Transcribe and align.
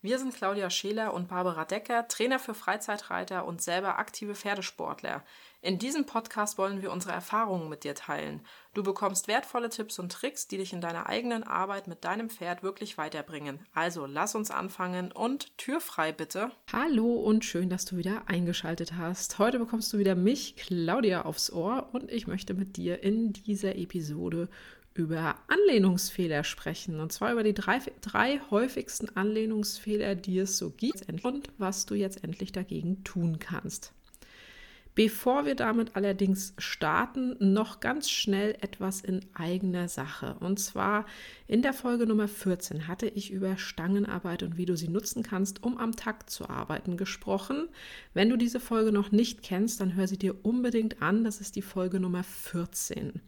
Wir 0.00 0.20
sind 0.20 0.32
Claudia 0.32 0.70
Scheler 0.70 1.12
und 1.12 1.26
Barbara 1.26 1.64
Decker, 1.64 2.06
Trainer 2.06 2.38
für 2.38 2.54
Freizeitreiter 2.54 3.44
und 3.44 3.60
selber 3.60 3.98
aktive 3.98 4.36
Pferdesportler. 4.36 5.24
In 5.60 5.80
diesem 5.80 6.06
Podcast 6.06 6.56
wollen 6.56 6.82
wir 6.82 6.92
unsere 6.92 7.12
Erfahrungen 7.12 7.68
mit 7.68 7.82
dir 7.82 7.96
teilen. 7.96 8.46
Du 8.74 8.84
bekommst 8.84 9.26
wertvolle 9.26 9.70
Tipps 9.70 9.98
und 9.98 10.12
Tricks, 10.12 10.46
die 10.46 10.58
dich 10.58 10.72
in 10.72 10.80
deiner 10.80 11.08
eigenen 11.08 11.42
Arbeit 11.42 11.88
mit 11.88 12.04
deinem 12.04 12.30
Pferd 12.30 12.62
wirklich 12.62 12.96
weiterbringen. 12.96 13.58
Also 13.74 14.06
lass 14.06 14.36
uns 14.36 14.52
anfangen 14.52 15.10
und 15.10 15.58
Tür 15.58 15.80
frei 15.80 16.12
bitte. 16.12 16.52
Hallo 16.72 17.14
und 17.14 17.44
schön, 17.44 17.68
dass 17.68 17.84
du 17.84 17.96
wieder 17.96 18.22
eingeschaltet 18.26 18.92
hast. 18.92 19.40
Heute 19.40 19.58
bekommst 19.58 19.92
du 19.92 19.98
wieder 19.98 20.14
mich, 20.14 20.54
Claudia, 20.54 21.24
aufs 21.24 21.52
Ohr 21.52 21.88
und 21.90 22.08
ich 22.12 22.28
möchte 22.28 22.54
mit 22.54 22.76
dir 22.76 23.02
in 23.02 23.32
dieser 23.32 23.74
Episode 23.74 24.48
über 24.98 25.36
Anlehnungsfehler 25.46 26.44
sprechen. 26.44 27.00
Und 27.00 27.12
zwar 27.12 27.32
über 27.32 27.44
die 27.44 27.54
drei, 27.54 27.80
drei 28.00 28.40
häufigsten 28.50 29.16
Anlehnungsfehler, 29.16 30.14
die 30.14 30.38
es 30.38 30.58
so 30.58 30.70
gibt 30.70 31.06
und 31.24 31.48
was 31.56 31.86
du 31.86 31.94
jetzt 31.94 32.24
endlich 32.24 32.52
dagegen 32.52 33.04
tun 33.04 33.38
kannst. 33.38 33.92
Bevor 34.98 35.46
wir 35.46 35.54
damit 35.54 35.94
allerdings 35.94 36.54
starten, 36.58 37.36
noch 37.38 37.78
ganz 37.78 38.10
schnell 38.10 38.56
etwas 38.60 39.00
in 39.00 39.20
eigener 39.32 39.86
Sache. 39.86 40.34
Und 40.40 40.58
zwar 40.58 41.06
in 41.46 41.62
der 41.62 41.72
Folge 41.72 42.04
Nummer 42.04 42.26
14 42.26 42.88
hatte 42.88 43.06
ich 43.06 43.30
über 43.30 43.56
Stangenarbeit 43.58 44.42
und 44.42 44.56
wie 44.56 44.66
du 44.66 44.76
sie 44.76 44.88
nutzen 44.88 45.22
kannst, 45.22 45.62
um 45.62 45.78
am 45.78 45.94
Takt 45.94 46.30
zu 46.30 46.50
arbeiten, 46.50 46.96
gesprochen. 46.96 47.68
Wenn 48.12 48.28
du 48.28 48.36
diese 48.36 48.58
Folge 48.58 48.90
noch 48.90 49.12
nicht 49.12 49.44
kennst, 49.44 49.80
dann 49.80 49.94
hör 49.94 50.08
sie 50.08 50.18
dir 50.18 50.44
unbedingt 50.44 51.00
an. 51.00 51.22
Das 51.22 51.40
ist 51.40 51.54
die 51.54 51.62
Folge 51.62 52.00
Nummer 52.00 52.24
14. 52.24 53.20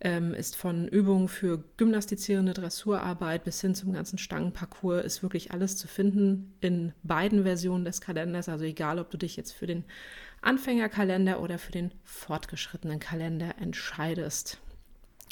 ähm, 0.00 0.32
ist 0.32 0.54
von 0.54 0.86
Übungen 0.86 1.28
für 1.28 1.64
gymnastizierende 1.76 2.52
Dressurarbeit 2.52 3.44
bis 3.44 3.60
hin 3.60 3.74
zum 3.74 3.92
ganzen 3.92 4.18
Stangenparcours 4.18 5.04
ist 5.04 5.22
wirklich 5.22 5.50
alles 5.50 5.76
zu 5.76 5.88
finden 5.88 6.54
in 6.60 6.92
beiden 7.02 7.42
Versionen 7.42 7.84
des 7.84 8.00
Kalenders. 8.00 8.48
Also 8.48 8.64
egal, 8.64 8.98
ob 9.00 9.10
du 9.10 9.18
dich 9.18 9.36
jetzt 9.36 9.52
für 9.52 9.66
den 9.66 9.84
Anfängerkalender 10.40 11.40
oder 11.40 11.58
für 11.58 11.72
den 11.72 11.92
fortgeschrittenen 12.04 13.00
Kalender 13.00 13.56
entscheidest. 13.60 14.58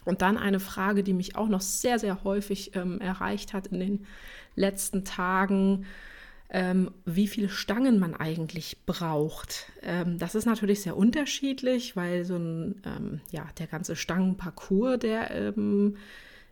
Und 0.04 0.22
dann 0.22 0.36
eine 0.36 0.60
Frage, 0.60 1.03
die 1.03 1.12
mich 1.12 1.36
auch 1.36 1.48
noch 1.48 1.60
sehr, 1.60 1.98
sehr 1.98 2.24
häufig 2.24 2.74
ähm, 2.74 3.00
erreicht 3.00 3.53
hat 3.53 3.68
in 3.68 3.80
den 3.80 4.06
letzten 4.56 5.04
Tagen 5.04 5.86
ähm, 6.51 6.91
wie 7.05 7.27
viele 7.27 7.49
Stangen 7.49 7.99
man 7.99 8.15
eigentlich 8.15 8.84
braucht. 8.87 9.67
Ähm, 9.83 10.19
das 10.19 10.34
ist 10.34 10.47
natürlich 10.47 10.83
sehr 10.83 10.97
unterschiedlich, 10.97 11.97
weil 11.97 12.25
so 12.25 12.37
ein, 12.37 12.83
ähm, 12.84 13.21
ja, 13.31 13.47
der 13.59 13.67
ganze 13.67 13.97
Stangenparcours, 13.97 15.01
der 15.01 15.31
ähm, 15.33 15.97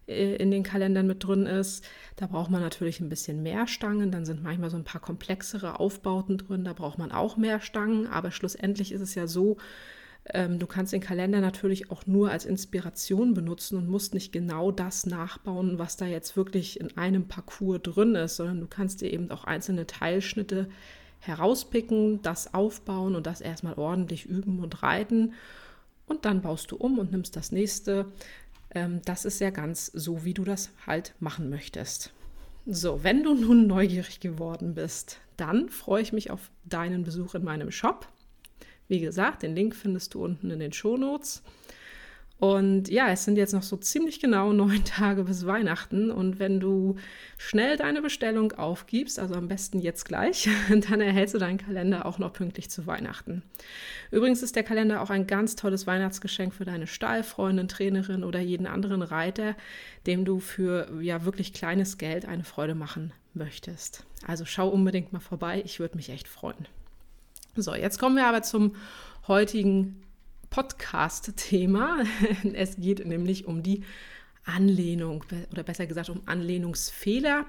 äh, 0.07 0.37
in 0.37 0.51
den 0.51 0.63
Kalendern 0.63 1.07
mit 1.07 1.25
drin 1.25 1.47
ist, 1.47 1.85
da 2.17 2.27
braucht 2.27 2.51
man 2.51 2.61
natürlich 2.61 3.01
ein 3.01 3.09
bisschen 3.09 3.43
mehr 3.43 3.67
Stangen. 3.67 4.11
Dann 4.11 4.25
sind 4.25 4.43
manchmal 4.43 4.71
so 4.71 4.77
ein 4.77 4.85
paar 4.85 5.01
komplexere 5.01 5.79
Aufbauten 5.79 6.39
drin, 6.39 6.65
da 6.65 6.73
braucht 6.73 6.99
man 6.99 7.13
auch 7.13 7.37
mehr 7.37 7.61
Stangen. 7.61 8.07
Aber 8.07 8.31
schlussendlich 8.31 8.93
ist 8.93 9.01
es 9.01 9.15
ja 9.15 9.27
so, 9.27 9.57
ähm, 10.33 10.59
du 10.59 10.67
kannst 10.67 10.93
den 10.93 11.01
Kalender 11.01 11.41
natürlich 11.41 11.91
auch 11.91 12.07
nur 12.07 12.31
als 12.31 12.47
Inspiration 12.47 13.35
benutzen 13.35 13.77
und 13.77 13.89
musst 13.89 14.15
nicht 14.15 14.33
genau 14.33 14.71
das 14.71 15.05
nachbauen, 15.05 15.79
was 15.79 15.97
da 15.97 16.07
jetzt 16.07 16.37
wirklich 16.37 16.81
in 16.81 16.97
einem 16.97 17.29
Parcours 17.29 17.83
drin 17.83 18.15
ist, 18.15 18.37
sondern 18.37 18.61
du 18.61 18.67
kannst 18.67 19.03
dir 19.03 19.13
eben 19.13 19.31
auch 19.31 19.45
einzelne 19.45 19.87
Teilschnitte 19.87 20.69
herauspicken, 21.21 22.23
das 22.23 22.55
aufbauen 22.55 23.15
und 23.15 23.27
das 23.27 23.41
erstmal 23.41 23.75
ordentlich 23.75 24.27
üben 24.27 24.61
und 24.61 24.83
reiten. 24.83 25.35
Und 26.07 26.25
dann 26.25 26.43
baust 26.43 26.71
du 26.71 26.77
um 26.77 26.99
und 26.99 27.13
nimmst 27.13 27.37
das 27.37 27.53
nächste. 27.53 28.07
Ähm, 28.75 29.01
das 29.05 29.25
ist 29.25 29.41
ja 29.41 29.51
ganz 29.51 29.87
so, 29.87 30.25
wie 30.25 30.35
du 30.35 30.45
das 30.45 30.71
halt 30.87 31.15
machen 31.21 31.51
möchtest. 31.51 32.13
So, 32.67 33.05
wenn 33.05 33.23
du 33.23 33.35
nun 33.35 33.67
neugierig 33.67 34.21
geworden 34.21 34.75
bist, 34.75 35.19
dann 35.37 35.69
freue 35.69 36.03
ich 36.03 36.15
mich 36.15 36.31
auf 36.31 36.51
deinen 36.65 37.05
Besuch 37.05 37.35
in 37.35 37.45
meinem 37.45 37.71
Shop. 37.71 38.09
Wie 38.89 39.01
gesagt, 39.01 39.43
den 39.43 39.55
Link 39.55 39.75
findest 39.75 40.15
du 40.15 40.25
unten 40.25 40.51
in 40.51 40.61
den 40.61 40.73
Shownotes. 40.73 41.43
Und 42.41 42.91
ja, 42.91 43.11
es 43.11 43.25
sind 43.25 43.39
jetzt 43.39 43.55
noch 43.55 43.63
so 43.63 43.77
ziemlich 43.77 44.21
genau 44.21 44.53
neun 44.53 44.85
Tage 44.85 45.25
bis 45.25 45.47
Weihnachten. 45.47 46.11
Und 46.11 46.39
wenn 46.39 46.61
du 46.61 46.97
schnell 47.39 47.77
deine 47.77 48.03
Bestellung 48.03 48.53
aufgibst, 48.53 49.19
also 49.19 49.35
am 49.35 49.49
besten 49.49 49.79
jetzt 49.79 50.05
gleich, 50.05 50.49
dann 50.69 51.01
erhältst 51.01 51.35
du 51.35 51.39
deinen 51.39 51.59
Kalender 51.59 52.05
auch 52.07 52.19
noch 52.19 52.33
pünktlich 52.33 52.71
zu 52.71 52.87
Weihnachten. 52.87 53.43
Übrigens 54.11 54.43
ist 54.43 54.57
der 54.57 54.63
Kalender 54.63 55.01
auch 55.01 55.11
ein 55.11 55.27
ganz 55.27 55.57
tolles 55.57 55.87
Weihnachtsgeschenk 55.87 56.53
für 56.53 56.65
deine 56.65 56.87
Stallfreundin, 56.87 57.69
Trainerin 57.69 58.25
oder 58.25 58.41
jeden 58.41 58.67
anderen 58.67 59.03
Reiter, 59.03 59.57
dem 60.07 60.25
du 60.25 60.41
für 60.41 61.01
ja 61.01 61.25
wirklich 61.25 61.53
kleines 61.53 61.99
Geld 61.99 62.27
eine 62.27 62.45
Freude 62.45 62.75
machen 62.75 63.13
möchtest. 63.33 64.05
Also 64.27 64.45
schau 64.45 64.69
unbedingt 64.69 65.13
mal 65.13 65.21
vorbei, 65.21 65.63
ich 65.65 65.81
würde 65.81 65.97
mich 65.97 66.11
echt 66.11 66.29
freuen. 66.29 66.67
So, 67.57 67.73
jetzt 67.73 68.01
kommen 68.01 68.17
wir 68.17 68.27
aber 68.27 68.43
zum 68.43 68.75
heutigen 69.29 70.03
Podcast-Thema. 70.51 72.03
Es 72.53 72.77
geht 72.77 73.07
nämlich 73.07 73.47
um 73.47 73.63
die 73.63 73.85
Anlehnung 74.45 75.25
oder 75.53 75.63
besser 75.63 75.87
gesagt 75.87 76.11
um 76.11 76.23
Anlehnungsfehler. 76.27 77.47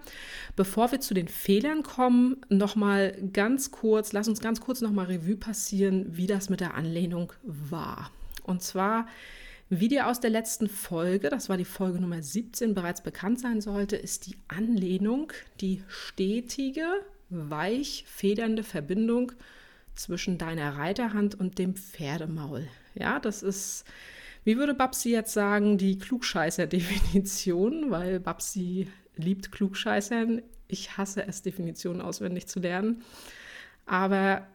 Bevor 0.55 0.91
wir 0.91 0.99
zu 1.01 1.15
den 1.15 1.27
Fehlern 1.27 1.81
kommen, 1.81 2.37
nochmal 2.49 3.17
ganz 3.33 3.71
kurz, 3.71 4.13
lass 4.13 4.27
uns 4.27 4.41
ganz 4.41 4.61
kurz 4.61 4.81
nochmal 4.81 5.07
Revue 5.07 5.37
passieren, 5.37 6.05
wie 6.15 6.27
das 6.27 6.51
mit 6.51 6.59
der 6.59 6.75
Anlehnung 6.75 7.33
war. 7.41 8.11
Und 8.43 8.61
zwar, 8.61 9.07
wie 9.69 9.87
dir 9.87 10.07
aus 10.07 10.19
der 10.19 10.29
letzten 10.29 10.69
Folge, 10.69 11.31
das 11.31 11.49
war 11.49 11.57
die 11.57 11.65
Folge 11.65 11.99
Nummer 11.99 12.21
17, 12.21 12.75
bereits 12.75 13.01
bekannt 13.01 13.39
sein 13.39 13.59
sollte, 13.59 13.95
ist 13.95 14.27
die 14.27 14.37
Anlehnung 14.49 15.33
die 15.61 15.81
stetige, 15.87 16.85
weich 17.31 18.05
federnde 18.07 18.61
Verbindung 18.61 19.31
zwischen 19.95 20.37
deiner 20.37 20.77
Reiterhand 20.77 21.35
und 21.35 21.57
dem 21.57 21.75
Pferdemaul. 21.75 22.67
Ja, 22.93 23.19
das 23.19 23.43
ist, 23.43 23.85
wie 24.43 24.57
würde 24.57 24.73
Babsi 24.73 25.11
jetzt 25.11 25.33
sagen, 25.33 25.77
die 25.77 25.97
Klugscheißer-Definition, 25.97 27.91
weil 27.91 28.19
Babsi 28.19 28.87
liebt 29.15 29.51
Klugscheißern. 29.51 30.41
Ich 30.67 30.97
hasse 30.97 31.27
es, 31.27 31.41
Definitionen 31.41 32.01
auswendig 32.01 32.47
zu 32.47 32.59
lernen. 32.59 33.03
Aber 33.85 34.47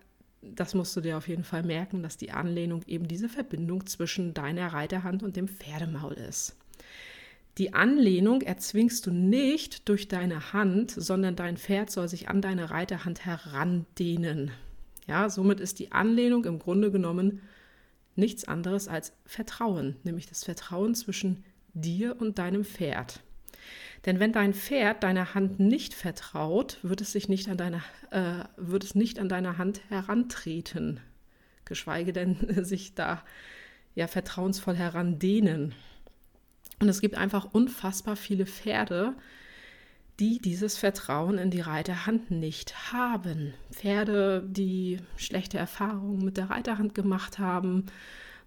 das 0.43 0.75
musst 0.75 0.97
du 0.97 1.01
dir 1.01 1.17
auf 1.17 1.29
jeden 1.29 1.45
Fall 1.45 1.63
merken, 1.63 2.03
dass 2.03 2.17
die 2.17 2.33
Anlehnung 2.33 2.83
eben 2.87 3.07
diese 3.09 3.29
Verbindung 3.29 3.87
zwischen 3.87 4.35
deiner 4.35 4.73
Reiterhand 4.73 5.23
und 5.23 5.37
dem 5.37 5.49
Pferdemaul 5.49 6.15
ist. 6.15 6.57
Die 7.59 7.75
Anlehnung 7.75 8.43
erzwingst 8.43 9.07
du 9.07 9.11
nicht 9.11 9.89
durch 9.89 10.09
deine 10.09 10.53
Hand, 10.53 10.93
sondern 10.93 11.37
dein 11.37 11.57
Pferd 11.57 11.91
soll 11.91 12.09
sich 12.09 12.29
an 12.29 12.41
deine 12.41 12.71
Reiterhand 12.71 13.27
herandehnen. 13.27 14.51
Ja, 15.11 15.29
somit 15.29 15.59
ist 15.59 15.81
die 15.81 15.91
Anlehnung 15.91 16.45
im 16.45 16.61
Grunde 16.61 16.93
genommen 16.93 17.43
nichts 18.15 18.45
anderes 18.45 18.87
als 18.87 19.13
Vertrauen, 19.27 19.97
nämlich 20.05 20.29
das 20.29 20.45
Vertrauen 20.45 20.95
zwischen 20.95 21.43
dir 21.75 22.15
und 22.21 22.39
deinem 22.39 22.65
Pferd. 22.65 23.21
Denn 24.07 24.21
wenn 24.21 24.33
dein 24.33 24.55
Pferd 24.55 25.03
deiner 25.03 25.35
Hand 25.35 25.59
nicht 25.59 25.95
vertraut, 25.95 26.79
wird 26.85 27.01
es 27.01 27.11
sich 27.11 27.29
nicht 27.29 27.49
an 27.49 27.57
deine, 27.57 27.83
äh, 28.13 28.45
wird 28.57 28.85
es 28.85 28.95
nicht 28.95 29.19
an 29.19 29.29
deine 29.29 29.59
Hand 29.59 29.81
herantreten, 29.89 31.01
geschweige 31.65 32.13
denn 32.13 32.37
sich 32.65 32.95
da 32.95 33.25
ja 33.97 34.07
vertrauensvoll 34.07 34.77
herandehnen. 34.77 35.75
Und 36.79 36.89
es 36.89 37.01
gibt 37.01 37.17
einfach 37.17 37.53
unfassbar 37.53 38.15
viele 38.15 38.47
Pferde, 38.47 39.17
die 40.21 40.39
dieses 40.39 40.77
Vertrauen 40.77 41.39
in 41.39 41.51
die 41.51 41.63
Reiterhand 41.63 42.31
nicht 42.31 42.93
haben. 42.93 43.55
Pferde, 43.73 44.45
die 44.47 44.99
schlechte 45.17 45.57
Erfahrungen 45.57 46.23
mit 46.23 46.37
der 46.37 46.51
Reiterhand 46.51 46.95
gemacht 46.95 47.39
haben, 47.39 47.87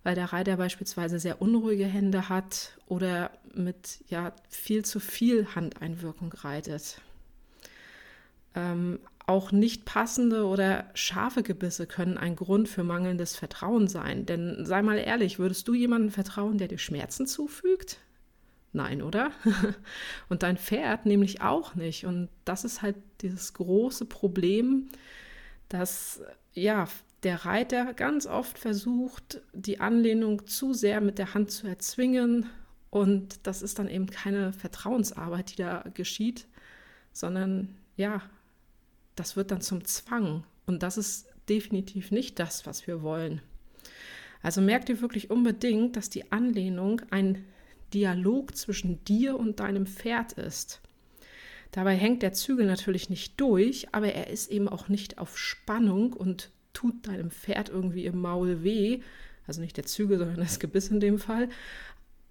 weil 0.03 0.13
der 0.13 0.31
Reiter 0.31 0.57
beispielsweise 0.57 1.19
sehr 1.19 1.41
unruhige 1.41 1.85
Hände 1.85 2.29
hat 2.29 2.77
oder 2.85 3.31
mit 3.55 4.03
ja, 4.07 4.33
viel 4.49 4.85
zu 4.85 4.99
viel 4.99 5.47
Handeinwirkung 5.55 6.31
reitet. 6.33 7.01
Ähm, 8.53 8.99
auch 9.25 9.51
nicht 9.51 9.85
passende 9.85 10.45
oder 10.45 10.91
scharfe 10.93 11.41
Gebisse 11.41 11.87
können 11.87 12.19
ein 12.19 12.35
Grund 12.35 12.69
für 12.69 12.83
mangelndes 12.83 13.35
Vertrauen 13.35 13.87
sein. 13.87 14.27
Denn 14.27 14.65
sei 14.65 14.83
mal 14.83 14.97
ehrlich, 14.97 15.39
würdest 15.39 15.67
du 15.67 15.73
jemandem 15.73 16.11
vertrauen, 16.11 16.59
der 16.59 16.67
dir 16.67 16.77
Schmerzen 16.77 17.25
zufügt? 17.25 17.97
Nein, 18.73 19.03
oder? 19.03 19.31
Und 20.29 20.41
dein 20.41 20.57
Pferd 20.57 21.05
nämlich 21.05 21.41
auch 21.41 21.75
nicht. 21.75 22.05
Und 22.05 22.29
das 22.43 22.65
ist 22.65 22.81
halt 22.81 22.95
dieses 23.21 23.53
große 23.53 24.05
Problem, 24.05 24.89
dass 25.69 26.21
ja 26.53 26.87
der 27.21 27.45
Reiter 27.45 27.93
ganz 27.93 28.25
oft 28.25 28.57
versucht, 28.57 29.41
die 29.53 29.79
Anlehnung 29.79 30.47
zu 30.47 30.73
sehr 30.73 31.01
mit 31.01 31.19
der 31.19 31.35
Hand 31.35 31.51
zu 31.51 31.67
erzwingen. 31.67 32.47
Und 32.89 33.45
das 33.47 33.61
ist 33.61 33.79
dann 33.79 33.87
eben 33.87 34.07
keine 34.07 34.53
Vertrauensarbeit, 34.53 35.51
die 35.51 35.55
da 35.57 35.85
geschieht, 35.93 36.47
sondern 37.13 37.75
ja, 37.95 38.21
das 39.15 39.35
wird 39.35 39.51
dann 39.51 39.61
zum 39.61 39.85
Zwang. 39.85 40.43
Und 40.65 40.83
das 40.83 40.97
ist 40.97 41.27
definitiv 41.47 42.11
nicht 42.11 42.39
das, 42.39 42.65
was 42.65 42.87
wir 42.87 43.03
wollen. 43.03 43.41
Also 44.41 44.61
merkt 44.61 44.89
ihr 44.89 44.99
wirklich 44.99 45.29
unbedingt, 45.29 45.95
dass 45.95 46.09
die 46.09 46.31
Anlehnung 46.31 47.01
ein 47.11 47.45
Dialog 47.93 48.55
zwischen 48.55 49.03
dir 49.05 49.37
und 49.37 49.59
deinem 49.59 49.85
Pferd 49.85 50.33
ist. 50.33 50.81
Dabei 51.71 51.95
hängt 51.95 52.21
der 52.21 52.33
Zügel 52.33 52.67
natürlich 52.67 53.09
nicht 53.09 53.39
durch, 53.41 53.87
aber 53.93 54.13
er 54.13 54.29
ist 54.29 54.51
eben 54.51 54.69
auch 54.69 54.89
nicht 54.89 55.17
auf 55.17 55.37
Spannung 55.37 56.13
und 56.13 56.51
tut 56.73 57.07
deinem 57.07 57.31
Pferd 57.31 57.69
irgendwie 57.69 58.05
im 58.05 58.21
Maul 58.21 58.63
weh. 58.63 59.01
Also 59.47 59.59
nicht 59.59 59.77
der 59.77 59.85
Zügel, 59.85 60.19
sondern 60.19 60.37
das 60.37 60.59
Gebiss 60.59 60.89
in 60.89 60.99
dem 60.99 61.19
Fall. 61.19 61.49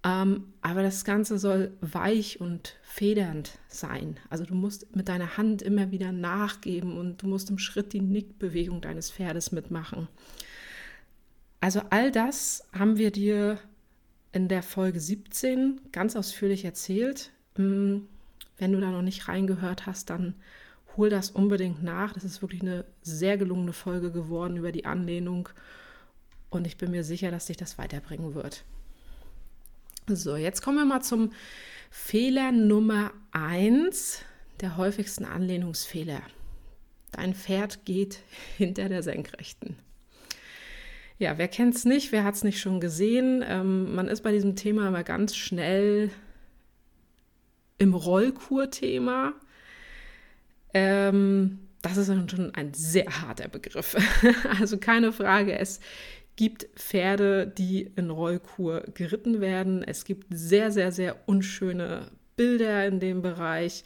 Ähm, 0.05 0.53
aber 0.61 0.83
das 0.83 1.05
Ganze 1.05 1.39
soll 1.39 1.71
weich 1.81 2.41
und 2.41 2.77
federnd 2.83 3.57
sein. 3.67 4.17
Also 4.29 4.43
du 4.45 4.53
musst 4.53 4.95
mit 4.95 5.07
deiner 5.07 5.37
Hand 5.37 5.61
immer 5.61 5.91
wieder 5.91 6.11
nachgeben 6.11 6.97
und 6.97 7.21
du 7.21 7.27
musst 7.27 7.49
im 7.49 7.57
Schritt 7.57 7.93
die 7.93 8.01
Nickbewegung 8.01 8.81
deines 8.81 9.11
Pferdes 9.11 9.51
mitmachen. 9.51 10.07
Also 11.61 11.81
all 11.89 12.11
das 12.11 12.67
haben 12.73 12.97
wir 12.97 13.11
dir 13.11 13.59
in 14.33 14.49
der 14.49 14.63
Folge 14.63 14.99
17 14.99 15.79
ganz 15.91 16.15
ausführlich 16.15 16.65
erzählt. 16.65 17.31
Hm, 17.55 18.07
wenn 18.57 18.73
du 18.73 18.81
da 18.81 18.91
noch 18.91 19.01
nicht 19.01 19.27
reingehört 19.27 19.85
hast, 19.85 20.09
dann 20.09 20.35
hol 20.97 21.09
das 21.09 21.31
unbedingt 21.31 21.83
nach. 21.83 22.13
Das 22.13 22.23
ist 22.23 22.41
wirklich 22.41 22.61
eine 22.61 22.85
sehr 23.01 23.37
gelungene 23.37 23.73
Folge 23.73 24.11
geworden 24.11 24.57
über 24.57 24.71
die 24.71 24.85
Anlehnung 24.85 25.49
und 26.49 26.67
ich 26.67 26.77
bin 26.77 26.91
mir 26.91 27.03
sicher, 27.03 27.31
dass 27.31 27.47
dich 27.47 27.57
das 27.57 27.77
weiterbringen 27.77 28.35
wird. 28.35 28.63
So, 30.07 30.35
jetzt 30.35 30.61
kommen 30.61 30.77
wir 30.77 30.85
mal 30.85 31.01
zum 31.01 31.31
Fehler 31.89 32.51
Nummer 32.51 33.11
1 33.31 34.19
der 34.61 34.77
häufigsten 34.77 35.25
Anlehnungsfehler. 35.25 36.21
Dein 37.11 37.33
Pferd 37.33 37.85
geht 37.85 38.19
hinter 38.57 38.89
der 38.89 39.03
Senkrechten. 39.03 39.77
Ja, 41.23 41.37
wer 41.37 41.47
kennt 41.47 41.73
es 41.73 41.85
nicht? 41.85 42.11
Wer 42.11 42.25
hat 42.25 42.35
es 42.35 42.43
nicht 42.43 42.59
schon 42.59 42.81
gesehen? 42.81 43.45
Ähm, 43.47 43.95
man 43.95 44.09
ist 44.09 44.23
bei 44.23 44.33
diesem 44.33 44.57
Thema 44.57 44.89
immer 44.89 45.05
ganz 45.05 45.37
schnell 45.37 46.11
im 47.77 47.93
Rollkur-Thema. 47.93 49.31
Ähm, 50.73 51.59
das 51.81 51.95
ist 51.95 52.07
schon 52.07 52.53
ein 52.53 52.73
sehr 52.73 53.21
harter 53.21 53.47
Begriff. 53.47 53.95
also 54.59 54.77
keine 54.77 55.13
Frage, 55.13 55.57
es 55.57 55.79
gibt 56.35 56.67
Pferde, 56.75 57.47
die 57.47 57.89
in 57.95 58.09
Rollkur 58.09 58.81
geritten 58.93 59.39
werden. 59.39 59.81
Es 59.81 60.03
gibt 60.03 60.27
sehr, 60.29 60.73
sehr, 60.73 60.91
sehr 60.91 61.15
unschöne 61.25 62.11
Bilder 62.35 62.85
in 62.85 62.99
dem 62.99 63.21
Bereich. 63.21 63.85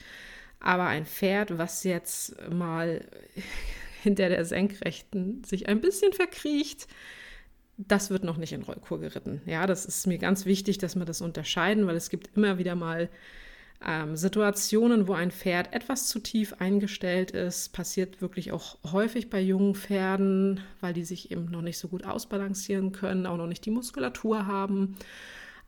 Aber 0.59 0.87
ein 0.87 1.05
Pferd, 1.05 1.59
was 1.59 1.83
jetzt 1.83 2.35
mal 2.49 3.05
hinter 4.01 4.27
der 4.27 4.43
Senkrechten 4.43 5.43
sich 5.43 5.69
ein 5.69 5.81
bisschen 5.81 6.13
verkriecht, 6.13 6.87
das 7.77 8.09
wird 8.09 8.23
noch 8.23 8.37
nicht 8.37 8.53
in 8.53 8.63
Rollkur 8.63 8.99
geritten. 8.99 9.41
Ja, 9.45 9.67
das 9.67 9.85
ist 9.85 10.07
mir 10.07 10.17
ganz 10.17 10.45
wichtig, 10.45 10.79
dass 10.79 10.95
wir 10.95 11.05
das 11.05 11.21
unterscheiden, 11.21 11.85
weil 11.85 11.95
es 11.95 12.09
gibt 12.09 12.35
immer 12.35 12.57
wieder 12.57 12.75
mal 12.75 13.09
ähm, 13.85 14.15
Situationen, 14.15 15.07
wo 15.07 15.13
ein 15.13 15.31
Pferd 15.31 15.73
etwas 15.73 16.07
zu 16.07 16.19
tief 16.19 16.53
eingestellt 16.59 17.31
ist. 17.31 17.73
Passiert 17.73 18.21
wirklich 18.21 18.51
auch 18.51 18.77
häufig 18.91 19.29
bei 19.29 19.39
jungen 19.39 19.75
Pferden, 19.75 20.61
weil 20.81 20.93
die 20.93 21.05
sich 21.05 21.31
eben 21.31 21.45
noch 21.51 21.61
nicht 21.61 21.77
so 21.77 21.87
gut 21.87 22.03
ausbalancieren 22.03 22.91
können, 22.91 23.27
auch 23.27 23.37
noch 23.37 23.47
nicht 23.47 23.65
die 23.65 23.71
Muskulatur 23.71 24.47
haben. 24.47 24.95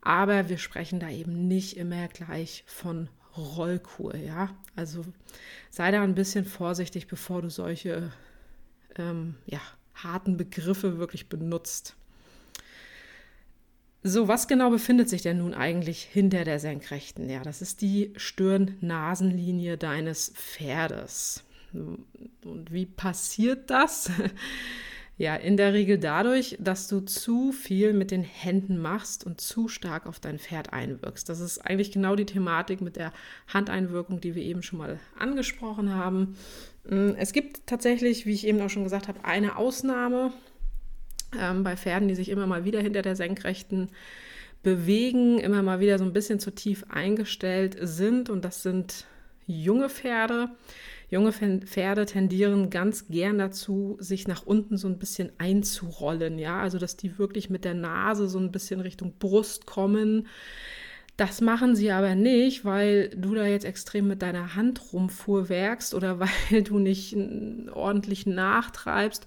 Aber 0.01 0.49
wir 0.49 0.57
sprechen 0.57 0.99
da 0.99 1.09
eben 1.09 1.47
nicht 1.47 1.77
immer 1.77 2.07
gleich 2.07 2.63
von 2.65 3.09
Rollkur, 3.37 4.15
ja. 4.15 4.49
Also 4.75 5.05
sei 5.69 5.91
da 5.91 6.01
ein 6.01 6.15
bisschen 6.15 6.45
vorsichtig, 6.45 7.07
bevor 7.07 7.43
du 7.43 7.49
solche 7.49 8.11
ähm, 8.97 9.35
ja, 9.45 9.59
harten 9.93 10.37
Begriffe 10.37 10.97
wirklich 10.97 11.29
benutzt. 11.29 11.95
So, 14.01 14.29
was 14.29 14.47
genau 14.47 14.69
befindet 14.69 15.09
sich 15.09 15.23
denn 15.23 15.39
nun 15.39 15.53
eigentlich 15.53 16.01
hinter 16.03 16.45
der 16.45 16.59
Senkrechten? 16.59 17.29
Ja, 17.29 17.41
das 17.41 17.61
ist 17.61 17.81
die 17.81 18.13
Stirn-Nasenlinie 18.15 19.77
deines 19.77 20.31
Pferdes. 20.35 21.43
Und 21.73 22.71
wie 22.71 22.85
passiert 22.85 23.69
das? 23.69 24.09
Ja, 25.19 25.35
in 25.35 25.57
der 25.57 25.73
Regel 25.73 25.97
dadurch, 25.97 26.55
dass 26.61 26.87
du 26.87 27.01
zu 27.01 27.51
viel 27.51 27.91
mit 27.91 28.09
den 28.09 28.23
Händen 28.23 28.77
machst 28.77 29.25
und 29.25 29.41
zu 29.41 29.67
stark 29.67 30.05
auf 30.05 30.21
dein 30.21 30.39
Pferd 30.39 30.71
einwirkst. 30.71 31.27
Das 31.27 31.41
ist 31.41 31.59
eigentlich 31.59 31.91
genau 31.91 32.15
die 32.15 32.25
Thematik 32.25 32.79
mit 32.79 32.95
der 32.95 33.11
Handeinwirkung, 33.53 34.21
die 34.21 34.33
wir 34.33 34.43
eben 34.43 34.63
schon 34.63 34.79
mal 34.79 34.97
angesprochen 35.17 35.93
haben. 35.93 36.37
Mm, 36.85 37.15
es 37.17 37.33
gibt 37.33 37.67
tatsächlich, 37.67 38.25
wie 38.25 38.31
ich 38.31 38.47
eben 38.47 38.61
auch 38.61 38.69
schon 38.69 38.85
gesagt 38.85 39.09
habe, 39.09 39.25
eine 39.25 39.57
Ausnahme 39.57 40.31
ähm, 41.37 41.63
bei 41.63 41.75
Pferden, 41.75 42.07
die 42.07 42.15
sich 42.15 42.29
immer 42.29 42.47
mal 42.47 42.65
wieder 42.65 42.81
hinter 42.81 43.01
der 43.01 43.15
Senkrechten 43.15 43.89
bewegen, 44.63 45.39
immer 45.39 45.63
mal 45.63 45.79
wieder 45.79 45.97
so 45.97 46.03
ein 46.03 46.13
bisschen 46.13 46.39
zu 46.39 46.51
tief 46.51 46.85
eingestellt 46.89 47.77
sind. 47.81 48.29
Und 48.29 48.45
das 48.45 48.63
sind 48.63 49.05
junge 49.47 49.89
Pferde. 49.89 50.49
Junge 51.09 51.31
Pferde 51.31 52.05
tendieren 52.05 52.69
ganz 52.69 53.07
gern 53.07 53.39
dazu, 53.39 53.97
sich 53.99 54.27
nach 54.27 54.45
unten 54.45 54.77
so 54.77 54.87
ein 54.87 54.99
bisschen 54.99 55.31
einzurollen, 55.39 56.37
ja, 56.37 56.59
also 56.59 56.77
dass 56.77 56.97
die 56.97 57.17
wirklich 57.17 57.49
mit 57.49 57.65
der 57.65 57.73
Nase 57.73 58.29
so 58.29 58.37
ein 58.37 58.51
bisschen 58.51 58.79
Richtung 58.79 59.15
Brust 59.17 59.65
kommen. 59.65 60.27
Das 61.17 61.41
machen 61.41 61.75
sie 61.75 61.91
aber 61.91 62.13
nicht, 62.13 62.63
weil 62.63 63.09
du 63.09 63.33
da 63.33 63.45
jetzt 63.45 63.65
extrem 63.65 64.07
mit 64.07 64.21
deiner 64.21 64.55
Hand 64.55 64.93
rumfuhrwerkst 64.93 65.95
oder 65.95 66.19
weil 66.51 66.61
du 66.61 66.77
nicht 66.77 67.17
ordentlich 67.73 68.27
nachtreibst 68.27 69.25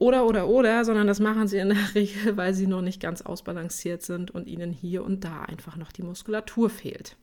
oder, 0.00 0.24
oder, 0.24 0.48
oder, 0.48 0.84
sondern 0.86 1.06
das 1.06 1.20
machen 1.20 1.46
sie 1.46 1.58
in 1.58 1.68
der 1.68 1.76
Regel, 1.94 2.36
weil 2.38 2.54
sie 2.54 2.66
noch 2.66 2.80
nicht 2.80 3.00
ganz 3.00 3.20
ausbalanciert 3.20 4.02
sind 4.02 4.30
und 4.30 4.48
ihnen 4.48 4.72
hier 4.72 5.04
und 5.04 5.24
da 5.24 5.42
einfach 5.42 5.76
noch 5.76 5.92
die 5.92 6.02
Muskulatur 6.02 6.70
fehlt. 6.70 7.16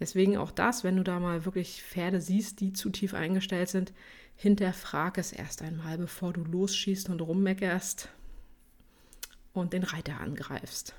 Deswegen 0.00 0.36
auch 0.36 0.50
das, 0.50 0.82
wenn 0.82 0.96
du 0.96 1.04
da 1.04 1.20
mal 1.20 1.44
wirklich 1.44 1.80
Pferde 1.82 2.20
siehst, 2.20 2.60
die 2.60 2.72
zu 2.72 2.90
tief 2.90 3.14
eingestellt 3.14 3.68
sind, 3.68 3.92
hinterfrag 4.34 5.16
es 5.16 5.32
erst 5.32 5.62
einmal, 5.62 5.96
bevor 5.96 6.32
du 6.32 6.42
losschießt 6.42 7.08
und 7.08 7.20
rummeckerst 7.20 8.08
und 9.52 9.72
den 9.72 9.84
Reiter 9.84 10.20
angreifst. 10.20 10.96